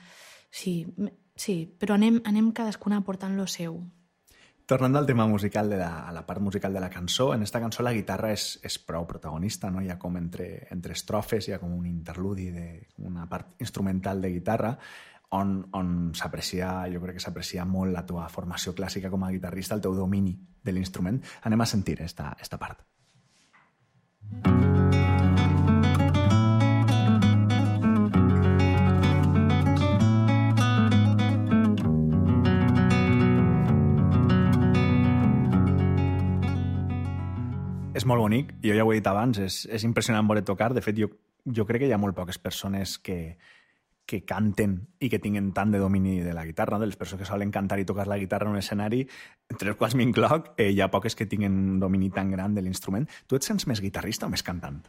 [0.52, 0.82] Sí,
[1.34, 3.78] Sí, però anem, anem cadascuna aportant lo seu.
[4.72, 7.60] Tornant al tema musical, de la, a la part musical de la cançó, en esta
[7.60, 9.82] cançó la guitarra és, és prou protagonista, no?
[9.84, 12.64] Hi ha com entre, entre estrofes, hi ha com un interludi de
[13.04, 14.72] una part instrumental de guitarra
[15.36, 19.76] on, on s'aprecia, jo crec que s'aprecia molt la teva formació clàssica com a guitarrista,
[19.76, 21.20] el teu domini de l'instrument.
[21.44, 22.80] Anem a sentir esta, esta part.
[37.92, 40.70] És molt bonic, jo ja ho he dit abans, és, és impressionant veure tocar.
[40.72, 41.10] De fet, jo,
[41.44, 43.36] jo crec que hi ha molt poques persones que,
[44.08, 47.28] que canten i que tinguen tant de domini de la guitarra, de les persones que
[47.28, 49.02] solen cantar i tocar la guitarra en un escenari,
[49.52, 52.64] entre els quals m'incloc, eh, hi ha poques que tinguen un domini tan gran de
[52.64, 53.04] l'instrument.
[53.28, 54.80] Tu et sents més guitarrista o més cantant?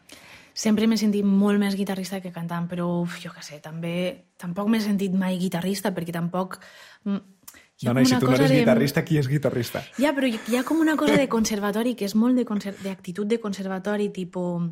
[0.54, 3.94] Sempre m'he sentit molt més guitarrista que cantant, però uf, jo què sé, també
[4.40, 6.56] tampoc m'he sentit mai guitarrista perquè tampoc
[7.04, 7.43] mm,
[7.82, 9.82] No, no, i si tu no eres de- guitarrista, qui és guitarrista?
[9.98, 12.44] Ja, però hi ha com una cosa de conservatori que és molt de
[12.84, 14.70] d'actitud de conservatori, tipus...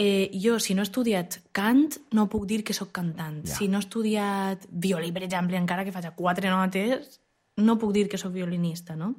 [0.00, 3.42] Eh, jo, si no he estudiat cant, no puc dir que sóc cantant.
[3.44, 3.56] Ja.
[3.56, 7.20] Si no he estudiat violí, per exemple, encara que faig quatre notes,
[7.58, 9.14] no puc dir que sóc violinista, no?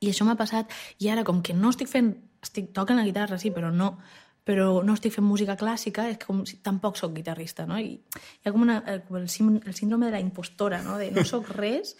[0.00, 2.14] I això m'ha passat, i ara, com que no estic fent...
[2.42, 3.98] Estic tocant la guitarra, sí, però no
[4.42, 7.76] però no estic fent música clàssica, és com si tampoc sóc guitarrista, no?
[7.78, 10.96] I hi ha com una, el, sim- el síndrome de la impostora, no?
[10.98, 11.92] De no sóc res,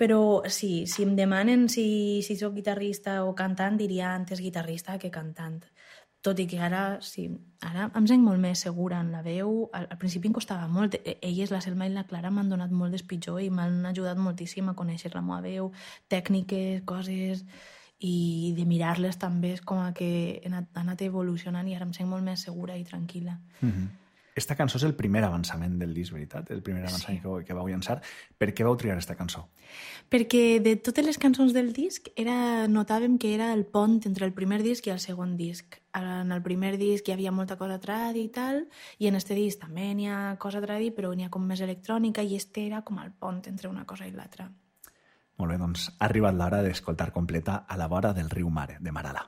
[0.00, 5.10] però sí, si em demanen si, si sóc guitarrista o cantant, diria antes guitarrista que
[5.12, 5.58] cantant.
[6.24, 7.26] Tot i que ara, sí,
[7.64, 9.68] ara em sent molt més segura en la veu.
[9.76, 10.96] Al, al principi em costava molt.
[11.04, 14.68] E- Elles, la Selma i la Clara, m'han donat molt d'espitjor i m'han ajudat moltíssim
[14.72, 15.70] a conèixer la meva veu,
[16.08, 17.44] tècniques, coses
[18.00, 20.08] i de mirar-les també és com a que
[20.40, 23.36] he anat, anat evolucionant i ara em sent molt més segura i tranquil·la.
[23.60, 23.88] Mhm.
[24.40, 26.48] Esta cançó és el primer avançament del disc, veritat?
[26.54, 27.22] El primer avançament Sí.
[27.26, 27.98] que, que vau llançar.
[28.38, 29.42] Per què vau triar esta cançó?
[30.10, 34.32] Perquè de totes les cançons del disc era, notàvem que era el pont entre el
[34.32, 35.76] primer disc i el segon disc.
[35.94, 38.64] En el primer disc hi havia molta cosa tradi i tal,
[38.98, 42.22] i en este disc també n'hi ha cosa tradi, però n'hi ha com més electrònica,
[42.22, 44.48] i este era com el pont entre una cosa i l'altra.
[45.40, 48.92] Molt bé, doncs ha arribat l'hora d'escoltar completa a la vora del riu Mare, de
[48.92, 49.26] Marala.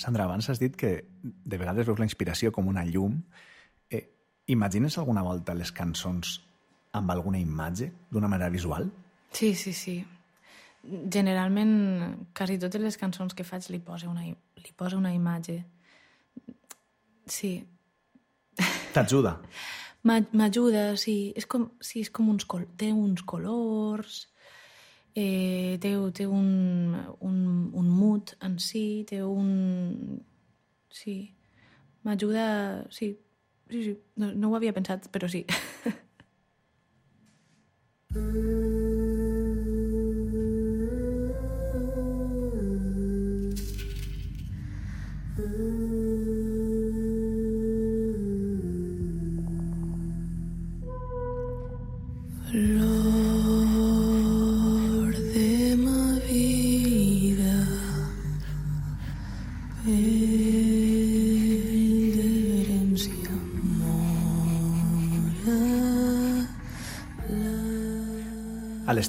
[0.00, 0.90] Sandra, abans has dit que
[1.22, 3.18] de vegades veus la inspiració com una llum.
[3.90, 4.06] Eh,
[4.48, 6.38] imagines alguna volta les cançons
[6.96, 8.88] amb alguna imatge, d'una manera visual?
[9.36, 9.98] Sí, sí, sí.
[11.12, 15.58] Generalment, quasi totes les cançons que faig li posa una, li posa una imatge.
[17.26, 17.52] Sí.
[18.94, 19.36] T'ajuda?
[20.08, 21.32] M'a- M'ajuda, sí.
[21.36, 24.22] És com, sí, és com uns, col té uns colors,
[25.20, 26.48] eh, té, té un,
[27.20, 27.40] un,
[27.76, 30.20] un mood en si, té un...
[30.90, 31.16] Sí.
[32.06, 32.46] M'ajuda...
[32.90, 33.12] Sí,
[33.70, 33.98] sí, sí.
[34.16, 35.44] No, no ho havia pensat, però sí.
[38.10, 38.56] Flor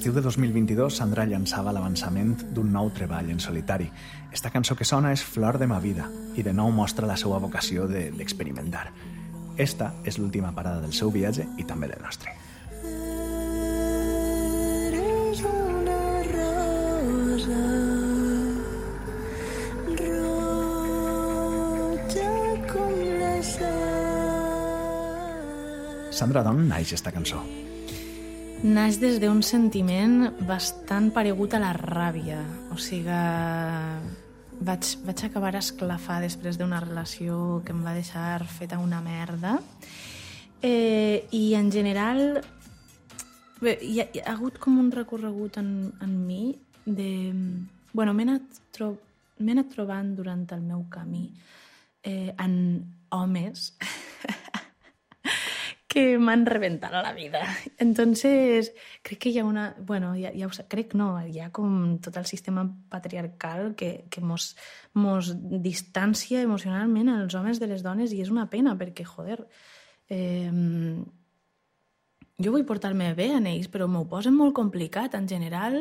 [0.02, 3.86] l'estiu de 2022, Sandra llançava l'avançament d'un nou treball en solitari.
[4.34, 7.38] Esta cançó que sona és Flor de ma vida i de nou mostra la seva
[7.38, 8.90] vocació de- d'experimentar.
[9.56, 12.34] Esta és l'última parada del seu viatge i també del nostre.
[14.90, 17.62] Eres una rosa.
[26.10, 27.38] Sandra, d'on naix esta cançó?
[28.62, 32.38] Naix des d'un sentiment bastant paregut a la ràbia.
[32.70, 33.10] O sigui,
[34.62, 39.56] vaig, vaig acabar esclafar després d'una relació que em va deixar feta una merda.
[40.62, 42.22] Eh, I en general
[43.58, 46.54] bé, hi, ha, hi ha hagut com un recorregut en, en mi
[46.86, 47.10] de...
[47.92, 48.94] Bueno, m'he anat, tro
[49.42, 51.32] anat trobant durant el meu camí
[52.06, 52.54] eh, en
[53.10, 53.72] homes
[55.92, 57.42] que m'han reventat a la vida.
[57.78, 58.72] Entonces,
[59.02, 59.76] crec que ha una...
[59.78, 64.54] Bueno, ja ho sé, crec no, ha com tot el sistema patriarcal que, que mos,
[64.94, 69.42] mos distància emocionalment als homes de les dones i és una pena perquè, joder,
[70.08, 70.48] eh,
[72.42, 75.12] jo vull portar-me bé en ells, però m'ho posen molt complicat.
[75.18, 75.76] En general,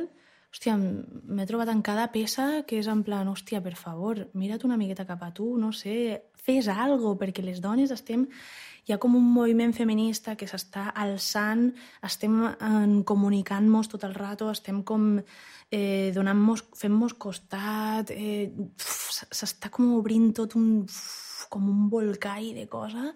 [0.52, 4.78] hòstia, m'he trobat en cada peça que és en plan, hòstia, per favor, mira't una
[4.78, 8.28] miqueta cap a tu, no sé, fes algo, perquè les dones estem...
[8.88, 11.68] Hi ha com un moviment feminista que s'està alçant,
[12.08, 18.50] estem en, comunicant-nos tot el rato, estem com eh, donant-nos, fent-nos costat, eh,
[18.82, 20.88] s'està com obrint tot un...
[21.52, 23.10] com un volcà de cosa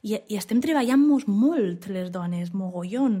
[0.00, 3.18] i, i estem treballant-nos molt les dones, mogollon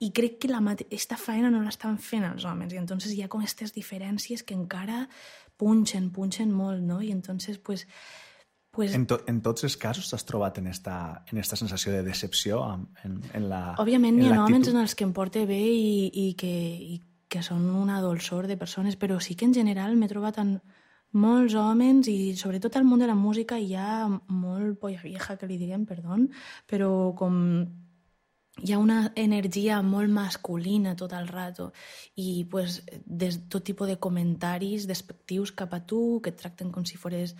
[0.00, 3.28] i crec que la aquesta feina no l'estan fent els homes i entonces hi ha
[3.28, 5.02] com aquestes diferències que encara
[5.60, 7.00] punxen, punxen molt, no?
[7.02, 7.86] I entonces, pues,
[8.74, 12.02] pues En, to en tots els casos t'has trobat en esta, en esta sensació de
[12.02, 14.72] decepció en, en, en la Òbviament en hi ha l'actitud?
[14.74, 16.54] en els que em porte bé i, i, que,
[16.94, 20.58] i que són una dolçor de persones, però sí que en general m'he trobat en
[21.14, 25.46] molts homes i sobretot al món de la música hi ha molt polla vieja, que
[25.46, 26.18] li diguem, perdó,
[26.70, 27.40] però com
[28.62, 31.72] hi ha una energia molt masculina tot el rato
[32.22, 36.86] i pues, des tot tipus de comentaris despectius cap a tu, que et tracten com
[36.86, 37.34] si fores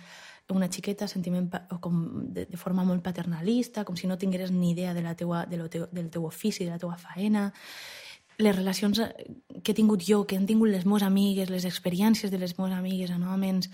[0.53, 1.97] una xiqueta, sentiment o com
[2.33, 5.57] de, de forma molt paternalista, com si no tingueres ni idea de la teua, de
[5.57, 7.51] lo teu, del teu ofici, de la teua faena.
[8.37, 9.01] Les relacions
[9.63, 12.75] que he tingut jo, que han tingut les meves amigues, les experiències de les meves
[12.77, 13.69] amigues en homes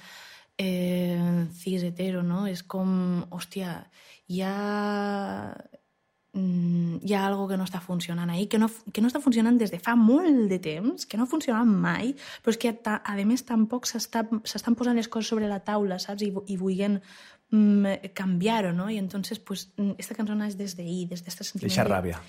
[0.58, 2.46] eh, cis hetero, no?
[2.48, 3.82] És com, hòstia,
[4.30, 4.56] hi ha
[6.34, 9.72] hi ha algo que no està funcionant ahí, que no, que no està funcionant des
[9.74, 12.14] de fa molt de temps, que no ha funcionat mai,
[12.44, 16.24] però és que ta, a més tampoc s'estan posant les coses sobre la taula, saps?
[16.24, 17.02] I, i vulguin
[17.52, 18.88] mm, canviar-ho, no?
[18.90, 22.22] I entonces, pues, mm, esta cançó naix des d'ahir, des d'este sentiment Eixa de- ràbia.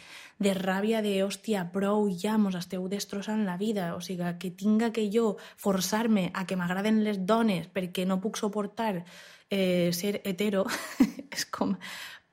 [0.42, 3.94] de ràbia de, hòstia, prou ja, mos esteu destrossant la vida.
[3.94, 8.36] O sigui, que tinga que jo forçar-me a que m'agraden les dones perquè no puc
[8.36, 9.04] suportar
[9.48, 10.66] eh, ser hetero,
[11.30, 11.76] és com,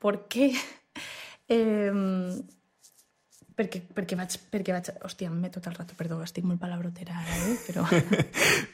[0.01, 0.49] per què?
[1.49, 1.91] Eh,
[3.59, 4.89] perquè, perquè, vaig, perquè vaig...
[5.05, 7.57] Hòstia, m'he tot el rato, perdó, estic molt palabrotera ara, eh?
[7.67, 7.85] però...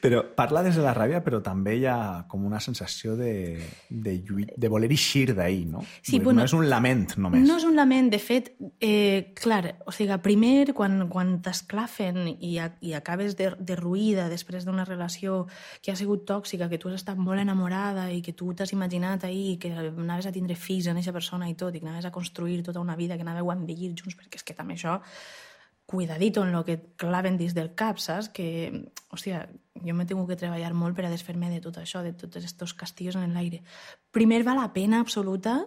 [0.06, 3.58] Però parla des de la ràbia, però també hi ha com una sensació de,
[3.90, 5.82] de, lluit, de voler eixir d'ahir, no?
[6.06, 7.42] Sí, bueno, no és un lament, només.
[7.48, 8.52] No és un lament, de fet,
[8.84, 14.68] eh, clar, o sigui, primer, quan, quan t'esclafen i, a, i acabes de, derruïda després
[14.68, 15.46] d'una relació
[15.82, 19.26] que ha sigut tòxica, que tu has estat molt enamorada i que tu t'has imaginat
[19.26, 22.14] ahir que anaves a tindre fills en aquesta persona i tot, i que anaves a
[22.14, 25.00] construir tota una vida, que anàveu a envellir junts, perquè és que també això
[25.86, 28.30] cuidadito en lo que claven dins del cap, saps?
[28.34, 29.46] Que, hòstia,
[29.86, 32.74] jo m'he tingut que treballar molt per a desfer-me de tot això, de tots aquests
[32.74, 33.62] castillos en l'aire.
[34.12, 35.60] Primer va la pena absoluta,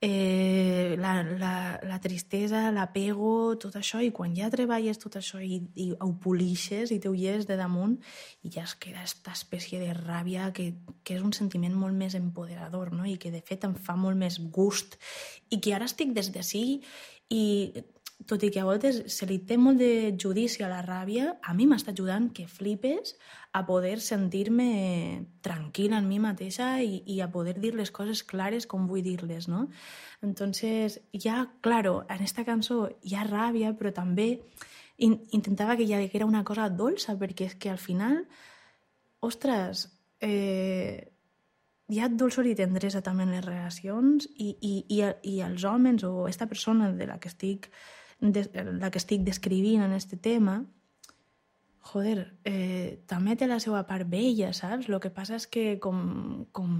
[0.00, 5.62] eh, la, la, la tristesa, l'apego, tot això, i quan ja treballes tot això i,
[5.80, 7.96] i ho polixes i t'ho lleves de damunt,
[8.44, 12.14] i ja es queda aquesta espècie de ràbia que, que és un sentiment molt més
[12.18, 13.08] empoderador, no?
[13.08, 15.00] i que de fet em fa molt més gust,
[15.48, 16.66] i que ara estic des de sí
[17.32, 17.44] i
[18.24, 21.52] tot i que a voltes se li té molt de judici a la ràbia, a
[21.54, 23.14] mi m'està ajudant que flipes
[23.52, 28.66] a poder sentir-me tranquil·la en mi mateixa i, i a poder dir les coses clares
[28.66, 29.66] com vull dir-les, no?
[30.24, 34.40] Entonces, ja, claro, en esta cançó hi ha ràbia, però també
[34.96, 38.24] in, intentava que hi haguera una cosa dolça, perquè és que al final,
[39.20, 39.90] ostres,
[40.24, 41.12] eh,
[41.86, 46.02] hi ha dolçor i tendresa també en les relacions i, i, i, i els homes
[46.02, 47.70] o aquesta persona de la que estic
[48.20, 48.46] de,
[48.80, 50.62] la que estic descrivint en aquest tema,
[51.86, 54.88] joder, eh, també té la seva part bella, saps?
[54.90, 56.72] El que passa és que com, com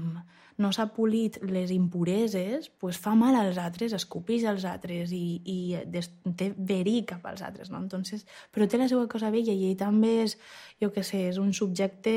[0.58, 5.58] no s'ha polit les impureses, pues fa mal als altres, escupix als altres i, i
[5.92, 6.08] des,
[6.38, 7.82] té verí cap als altres, no?
[7.84, 10.38] Entonces, però té la seva cosa bella i ell també és,
[10.82, 12.16] jo què sé, és un subjecte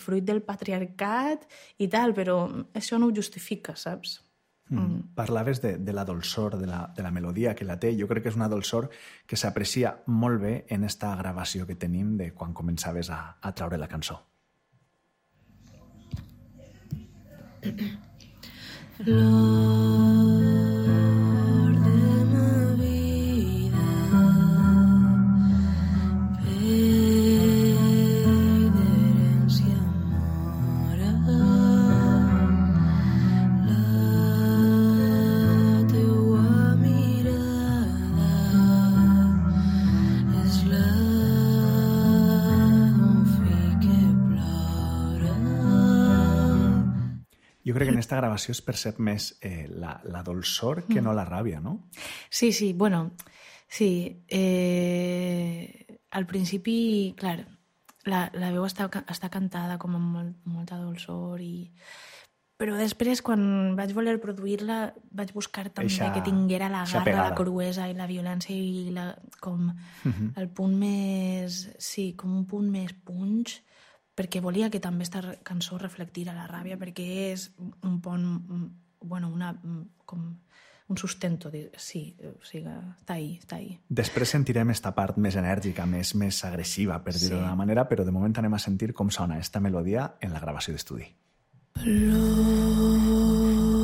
[0.00, 1.48] fruit del patriarcat
[1.78, 2.44] i tal, però
[2.74, 4.20] això no ho justifica, saps?
[4.68, 4.78] Mm.
[4.78, 5.02] Mm.
[5.14, 7.94] Parlaves de, de la dolçor, de la, de la melodia que la té.
[7.98, 8.90] Jo crec que és una dolçor
[9.26, 13.78] que s'aprecia molt bé en esta gravació que tenim de quan començaves a, a traure
[13.78, 14.22] la cançó.
[18.94, 20.43] Flor
[48.34, 51.78] gravació es percep més eh, la, la dolçor que no la ràbia, no?
[52.30, 53.12] Sí, sí, bueno,
[53.70, 54.24] sí.
[54.28, 57.38] Eh, al principi, clar,
[58.10, 61.70] la, la veu està, està cantada com amb molt, molta dolçor i...
[62.54, 67.34] Però després, quan vaig voler produir-la, vaig buscar també Eixa- que tinguera la garra, la
[67.34, 69.08] cruesa i la violència i la,
[69.42, 69.72] com
[70.38, 71.64] el punt més...
[71.82, 73.56] Sí, com un punt més punx,
[74.14, 77.50] perquè volia que també esta re- cançó reflectira la ràbia, perquè és
[77.82, 78.70] un pont, mm,
[79.02, 80.36] bueno, una, mm, com
[80.86, 83.78] un sustento, de, sí, o sigui, està ahí, està ahí.
[83.88, 87.40] Després sentirem esta part més enèrgica, més, més agressiva, per dir-ho Sí.
[87.40, 90.72] d'una manera, però de moment anem a sentir com sona esta melodia en la gravació
[90.74, 91.06] d'estudi.
[91.74, 93.83] Flor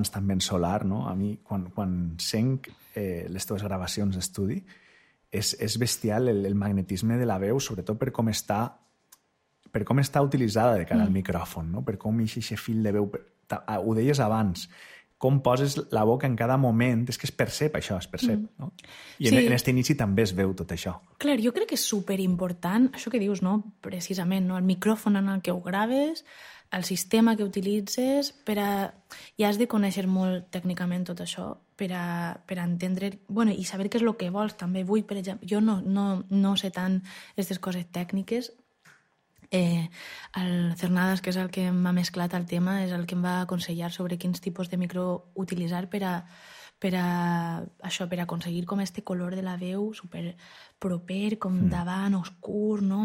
[0.00, 1.04] abans també en Solar, no?
[1.08, 4.62] A mi, quan, quan senc eh, les teves gravacions d'estudi,
[5.30, 8.64] és, és bestial el, el magnetisme de la veu, sobretot per com està
[9.70, 11.84] per com està utilitzada de cara al micròfon, no?
[11.86, 13.04] per com ix aquest fil de veu...
[13.12, 13.22] per-
[13.66, 14.64] ah, Ho deies abans,
[15.20, 18.40] com poses la boca en cada moment, és que es percep això, es percep.
[18.58, 18.72] No?
[19.20, 19.46] I en, Sí.
[19.46, 20.96] en este inici també es veu tot això.
[21.22, 23.60] Clar, jo crec que és superimportant, això que dius, no?
[23.84, 24.58] precisament, no?
[24.58, 26.24] el micròfon en el que ho graves,
[26.72, 28.70] el sistema que utilitzes, per a...
[29.36, 32.04] i has de conèixer molt tècnicament tot això per a,
[32.46, 34.84] per a entendre, bueno, i saber què és el que vols també.
[34.86, 37.00] Vull, per exemple, jo no, no, no sé tant
[37.34, 38.52] aquestes coses tècniques,
[39.52, 39.90] Eh,
[40.36, 43.40] el Cernadas, que és el que m'ha mesclat el tema, és el que em va
[43.40, 46.12] aconsellar sobre quins tipus de micro utilitzar per a,
[46.78, 47.06] per a,
[47.82, 50.36] això, per a aconseguir com este color de la veu super
[50.78, 51.68] proper, com mm.
[51.72, 53.02] davant, oscur, no?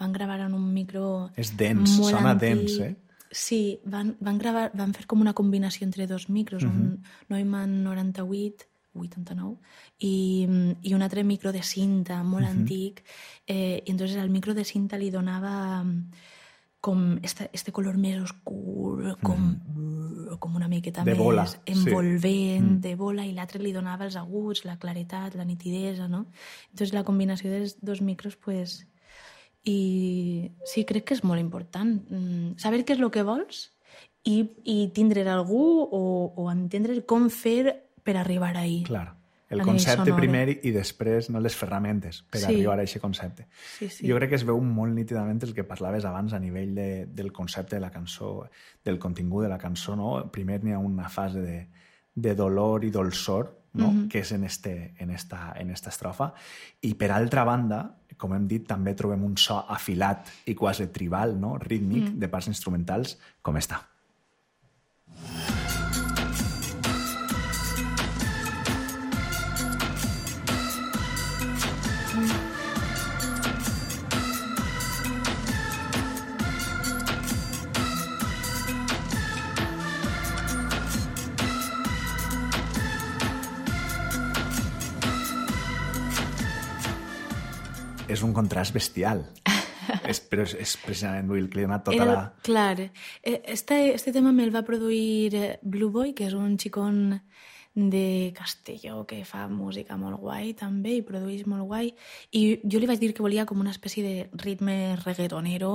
[0.00, 2.42] Van gravar en un micro És dens, sona antic.
[2.42, 2.94] dens, eh?
[3.34, 6.92] Sí, van, van, gravar, van fer com una combinació entre dos micros, mm -hmm.
[6.92, 9.58] un Neumann 98 89,
[9.98, 10.46] i,
[10.82, 12.58] i un altre micro de cinta molt uh -huh.
[12.58, 13.02] antic,
[13.46, 16.10] eh, i entonces al micro de cinta li donava mm,
[16.80, 20.38] com este, este color més oscur, com, uh -huh.
[20.38, 21.56] com una miqueta De més bola, sí.
[21.64, 22.80] envolvent, Mm.
[22.80, 26.26] de bola, i l'altre li donava els aguts, la claretat, la nitidesa, no?
[26.70, 28.86] Entonces la combinació dels dos micros, pues...
[29.64, 33.70] I sí, crec que és molt important mm, saber què és el que vols
[34.28, 37.72] i, i tindre algú o, o entendre com fer
[38.04, 38.82] per arribar ahí.
[38.84, 39.14] Clar.
[39.54, 42.46] El concepte primer i després no les ferramentes per Sí.
[42.48, 43.46] arribar a aquest concepte.
[43.78, 44.08] Sí, sí.
[44.08, 47.30] Jo crec que es veu molt nítidament el que parlaves abans a nivell de, del
[47.32, 48.48] concepte de la cançó,
[48.84, 50.16] del contingut de la cançó, no?
[50.32, 51.58] Primer n'hi ha una fase de,
[52.14, 53.90] de dolor i dolçor, no?
[53.90, 54.08] Mhm.
[54.08, 56.32] que és en, este, en, esta, en esta estrofa,
[56.80, 61.38] i per altra banda, com hem dit, també trobem un so afilat i quasi tribal,
[61.40, 61.58] no?
[61.58, 62.18] rítmic, Mm.
[62.20, 63.82] de parts instrumentals, com està.
[88.14, 89.24] És un contrast bestial.
[90.10, 92.26] és, però és, és precisament vull, li dona tota Era, la...
[92.46, 97.18] Clar, eh, este, este tema me'l va produir eh, Blue Boy, que és un xicón
[97.74, 101.88] de Castelló que fa música molt guai també i produeix molt guai
[102.30, 105.72] i jo li vaig dir que volia com una espècie de ritme reggaetonero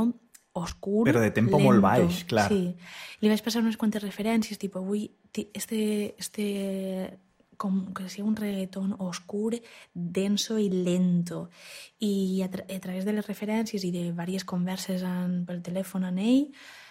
[0.59, 1.67] oscur, Però de tempo lento.
[1.67, 2.47] molt baix, clar.
[2.49, 2.73] Sí.
[3.21, 5.05] Li vaig passar unes quantes referències, tipo, avui
[5.53, 7.19] este, este
[7.59, 9.57] com que sigui un reggaeton oscur,
[9.93, 11.49] denso i lento.
[11.99, 16.07] I a, tra a través de les referències i de diverses converses en, pel telèfon
[16.07, 16.45] amb ell,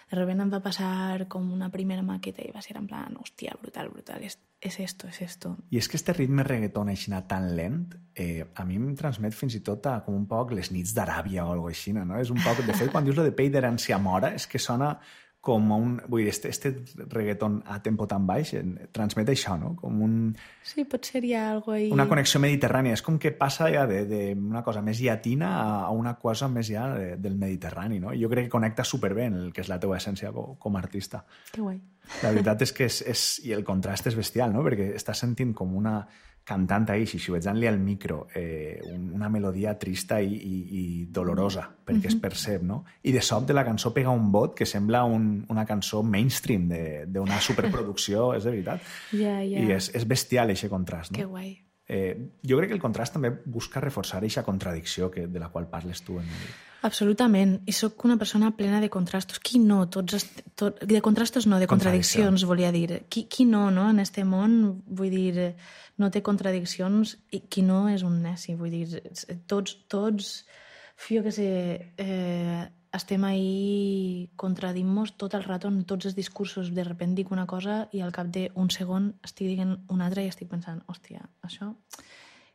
[0.09, 3.53] de repente em va passar com una primera maqueta i va ser en plan, hòstia,
[3.61, 5.55] brutal, brutal, és, és esto, és esto.
[5.69, 9.55] I és que este ritme reggaeton així tan lent, eh, a mi em transmet fins
[9.55, 12.17] i tot a, com un poc les nits d'Aràbia o alguna així, no?
[12.17, 12.61] És un poc...
[12.65, 14.95] De fet, quan dius lo de pell d'herència mora, és que sona
[15.39, 15.93] com un...
[16.07, 16.73] Vull dir, este, este
[17.07, 19.71] reggaeton a tempo tan baix eh, transmet això, no?
[19.79, 20.15] Com un,
[20.67, 21.87] Sí, potser hi ha algo ahí...
[21.95, 22.97] una connexió mediterrània.
[22.97, 26.67] És com que passa ja de, de una cosa més llatina a, una cosa més
[26.69, 28.13] ja de, del Mediterrani, no?
[28.19, 30.83] Jo crec que connecta superbé en el que és la teva essència com, com a
[30.83, 31.23] artista.
[31.53, 31.79] Que guai.
[32.23, 34.65] La veritat és que és, és, i el contrast és bestial, no?
[34.65, 36.01] Perquè estàs sentint com una
[36.49, 42.09] cantant ahí, xiuxiuejant-li al micro, eh, un- una melodia trista i, i, i dolorosa, perquè
[42.09, 42.81] es percep, no?
[43.03, 47.05] I de sobte la cançó pega un bot que sembla un, una cançó mainstream de-
[47.07, 48.81] d'una superproducció, és de veritat.
[49.13, 49.59] Ja, ja.
[49.61, 51.29] I és, és bestial, aquest contrast, Que no?
[51.37, 51.59] guai.
[51.89, 52.13] Eh,
[52.45, 56.03] jo crec que el contrast també busca reforçar aquesta contradicció que, de la qual parles
[56.05, 56.19] tu.
[56.21, 56.27] En.
[56.85, 57.57] Absolutament.
[57.67, 59.39] I sóc una persona plena de contrastos.
[59.43, 59.81] Qui no?
[59.91, 63.01] Tots, est- tot, de contrastos no, de contradiccions, volia dir.
[63.09, 63.89] Qui, qui no, no?
[63.89, 65.55] En este món, vull dir,
[65.97, 68.55] no té contradiccions i qui no és un neci.
[68.55, 69.01] Vull dir,
[69.49, 70.45] tots, tots
[71.09, 72.63] jo que sé, eh,
[72.95, 76.73] estem ahí contradint-nos tot el rato en tots els discursos.
[76.73, 80.31] De repente dic una cosa i al cap d'un segon estic dient una altra i
[80.31, 81.73] estic pensant, hòstia, això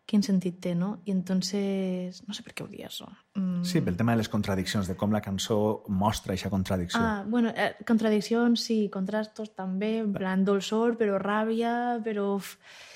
[0.05, 0.99] quin sentit té, no?
[1.09, 2.21] I entonces...
[2.29, 3.09] No sé per què ho dies, això.
[3.39, 3.63] Mm.
[3.65, 5.59] Sí, pel tema de les contradiccions, de com la cançó
[5.89, 7.01] mostra aquesta contradicció.
[7.01, 11.75] Ah, bueno, eh, contradiccions, sí, contrastos també, en plan dolçor, però ràbia,
[12.05, 12.35] però...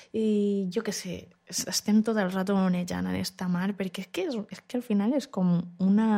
[0.09, 1.15] I jo què sé,
[1.49, 4.83] estem tot el rato onejant en esta mar, perquè és que, és, és que al
[4.85, 6.09] final és com una,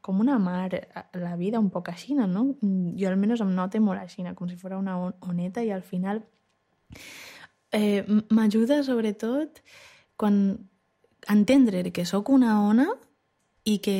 [0.00, 0.70] com una mar,
[1.18, 2.44] la vida un poc aixina, no?
[2.62, 6.22] Jo almenys em note molt aixina, com si fos una on- oneta, i al final
[7.72, 9.60] eh, m'ajuda sobretot
[10.16, 10.58] quan
[11.28, 12.86] entendre que sóc una ona
[13.68, 13.98] i que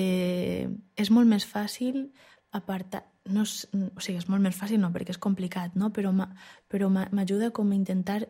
[0.96, 2.08] és molt més fàcil
[2.56, 3.04] apartar...
[3.28, 5.90] No és, o sigui, és molt més fàcil, no, perquè és complicat, no?
[5.92, 6.30] però m'a-
[6.70, 8.22] però m'a- m'ajuda com a intentar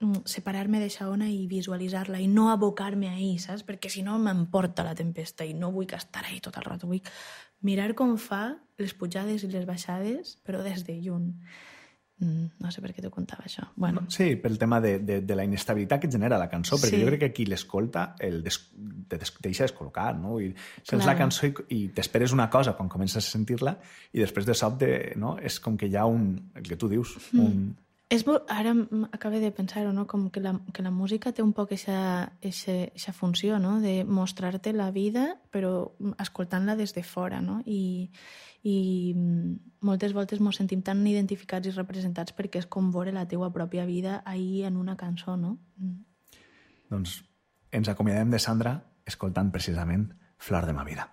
[0.00, 3.64] mm, separar-me d'aquesta ona i visualitzar-la i no abocar-me ahí, saps?
[3.66, 6.86] Perquè si no m'emporta la tempesta i no vull estar ahí tot el rato.
[6.86, 7.02] Vull
[7.62, 11.32] mirar com fa les pujades i les baixades, però des de lluny.
[12.20, 13.68] Mm, no sé per què t'ho contava, això.
[13.76, 17.00] Bueno, Sí, pel tema de, de, de la inestabilitat que genera la cançó, perquè Sí.
[17.02, 18.56] jo crec que qui l'escolta el des,
[19.06, 20.40] te des, deixa descol·locat, no?
[20.42, 20.48] I
[20.82, 21.06] sents Clar.
[21.12, 23.76] la cançó i, i t'esperes una cosa quan comences a sentir-la
[24.12, 25.36] i després de sobte no?
[25.38, 27.40] és com que hi ha un, el que tu dius, Mm.
[27.40, 27.76] un...
[28.08, 28.72] És molt, ara
[29.12, 30.06] acabé de pensar-ho, no?
[30.08, 33.82] com que la, que la música té un poc aquesta funció no?
[33.84, 37.60] de mostrar-te la vida però escoltant-la des de fora no?
[37.66, 38.08] I,
[38.64, 39.52] i mm,
[39.84, 43.84] moltes voltes ens sentim tan identificats i representats perquè és com veure la teua pròpia
[43.84, 45.58] vida ahir en una cançó, no?
[45.76, 46.00] Mm.
[46.88, 47.20] Doncs
[47.76, 51.10] ens acomiadem de Sandra escoltant precisament Flor de ma vida.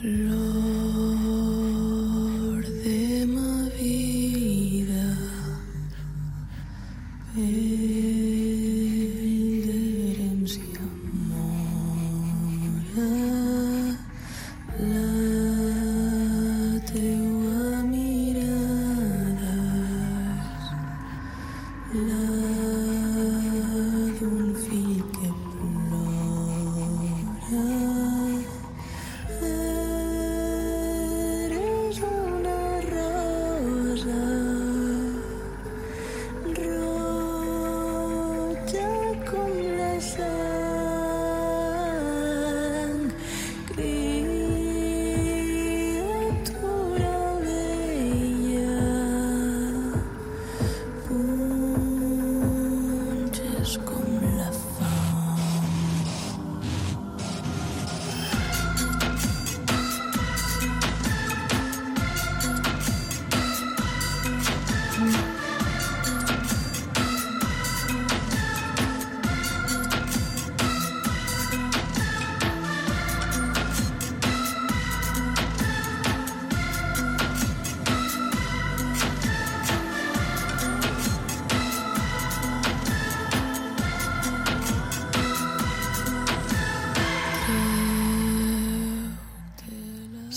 [0.00, 0.37] Flor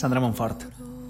[0.01, 0.63] Sandra Montfort,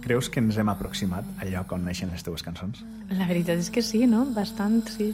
[0.04, 2.82] creus que ens hem aproximat al lloc on neixen les teves cançons?
[3.16, 4.26] La veritat és que sí, no?
[4.36, 5.14] Bastant, sí.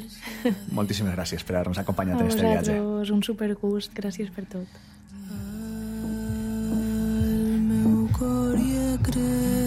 [0.74, 2.80] Moltíssimes gràcies per haver-nos acompanyat A en este viatge.
[2.80, 3.94] vosaltres, un supergust.
[3.94, 4.82] Gràcies per tot.
[6.98, 9.67] El meu cor ja creu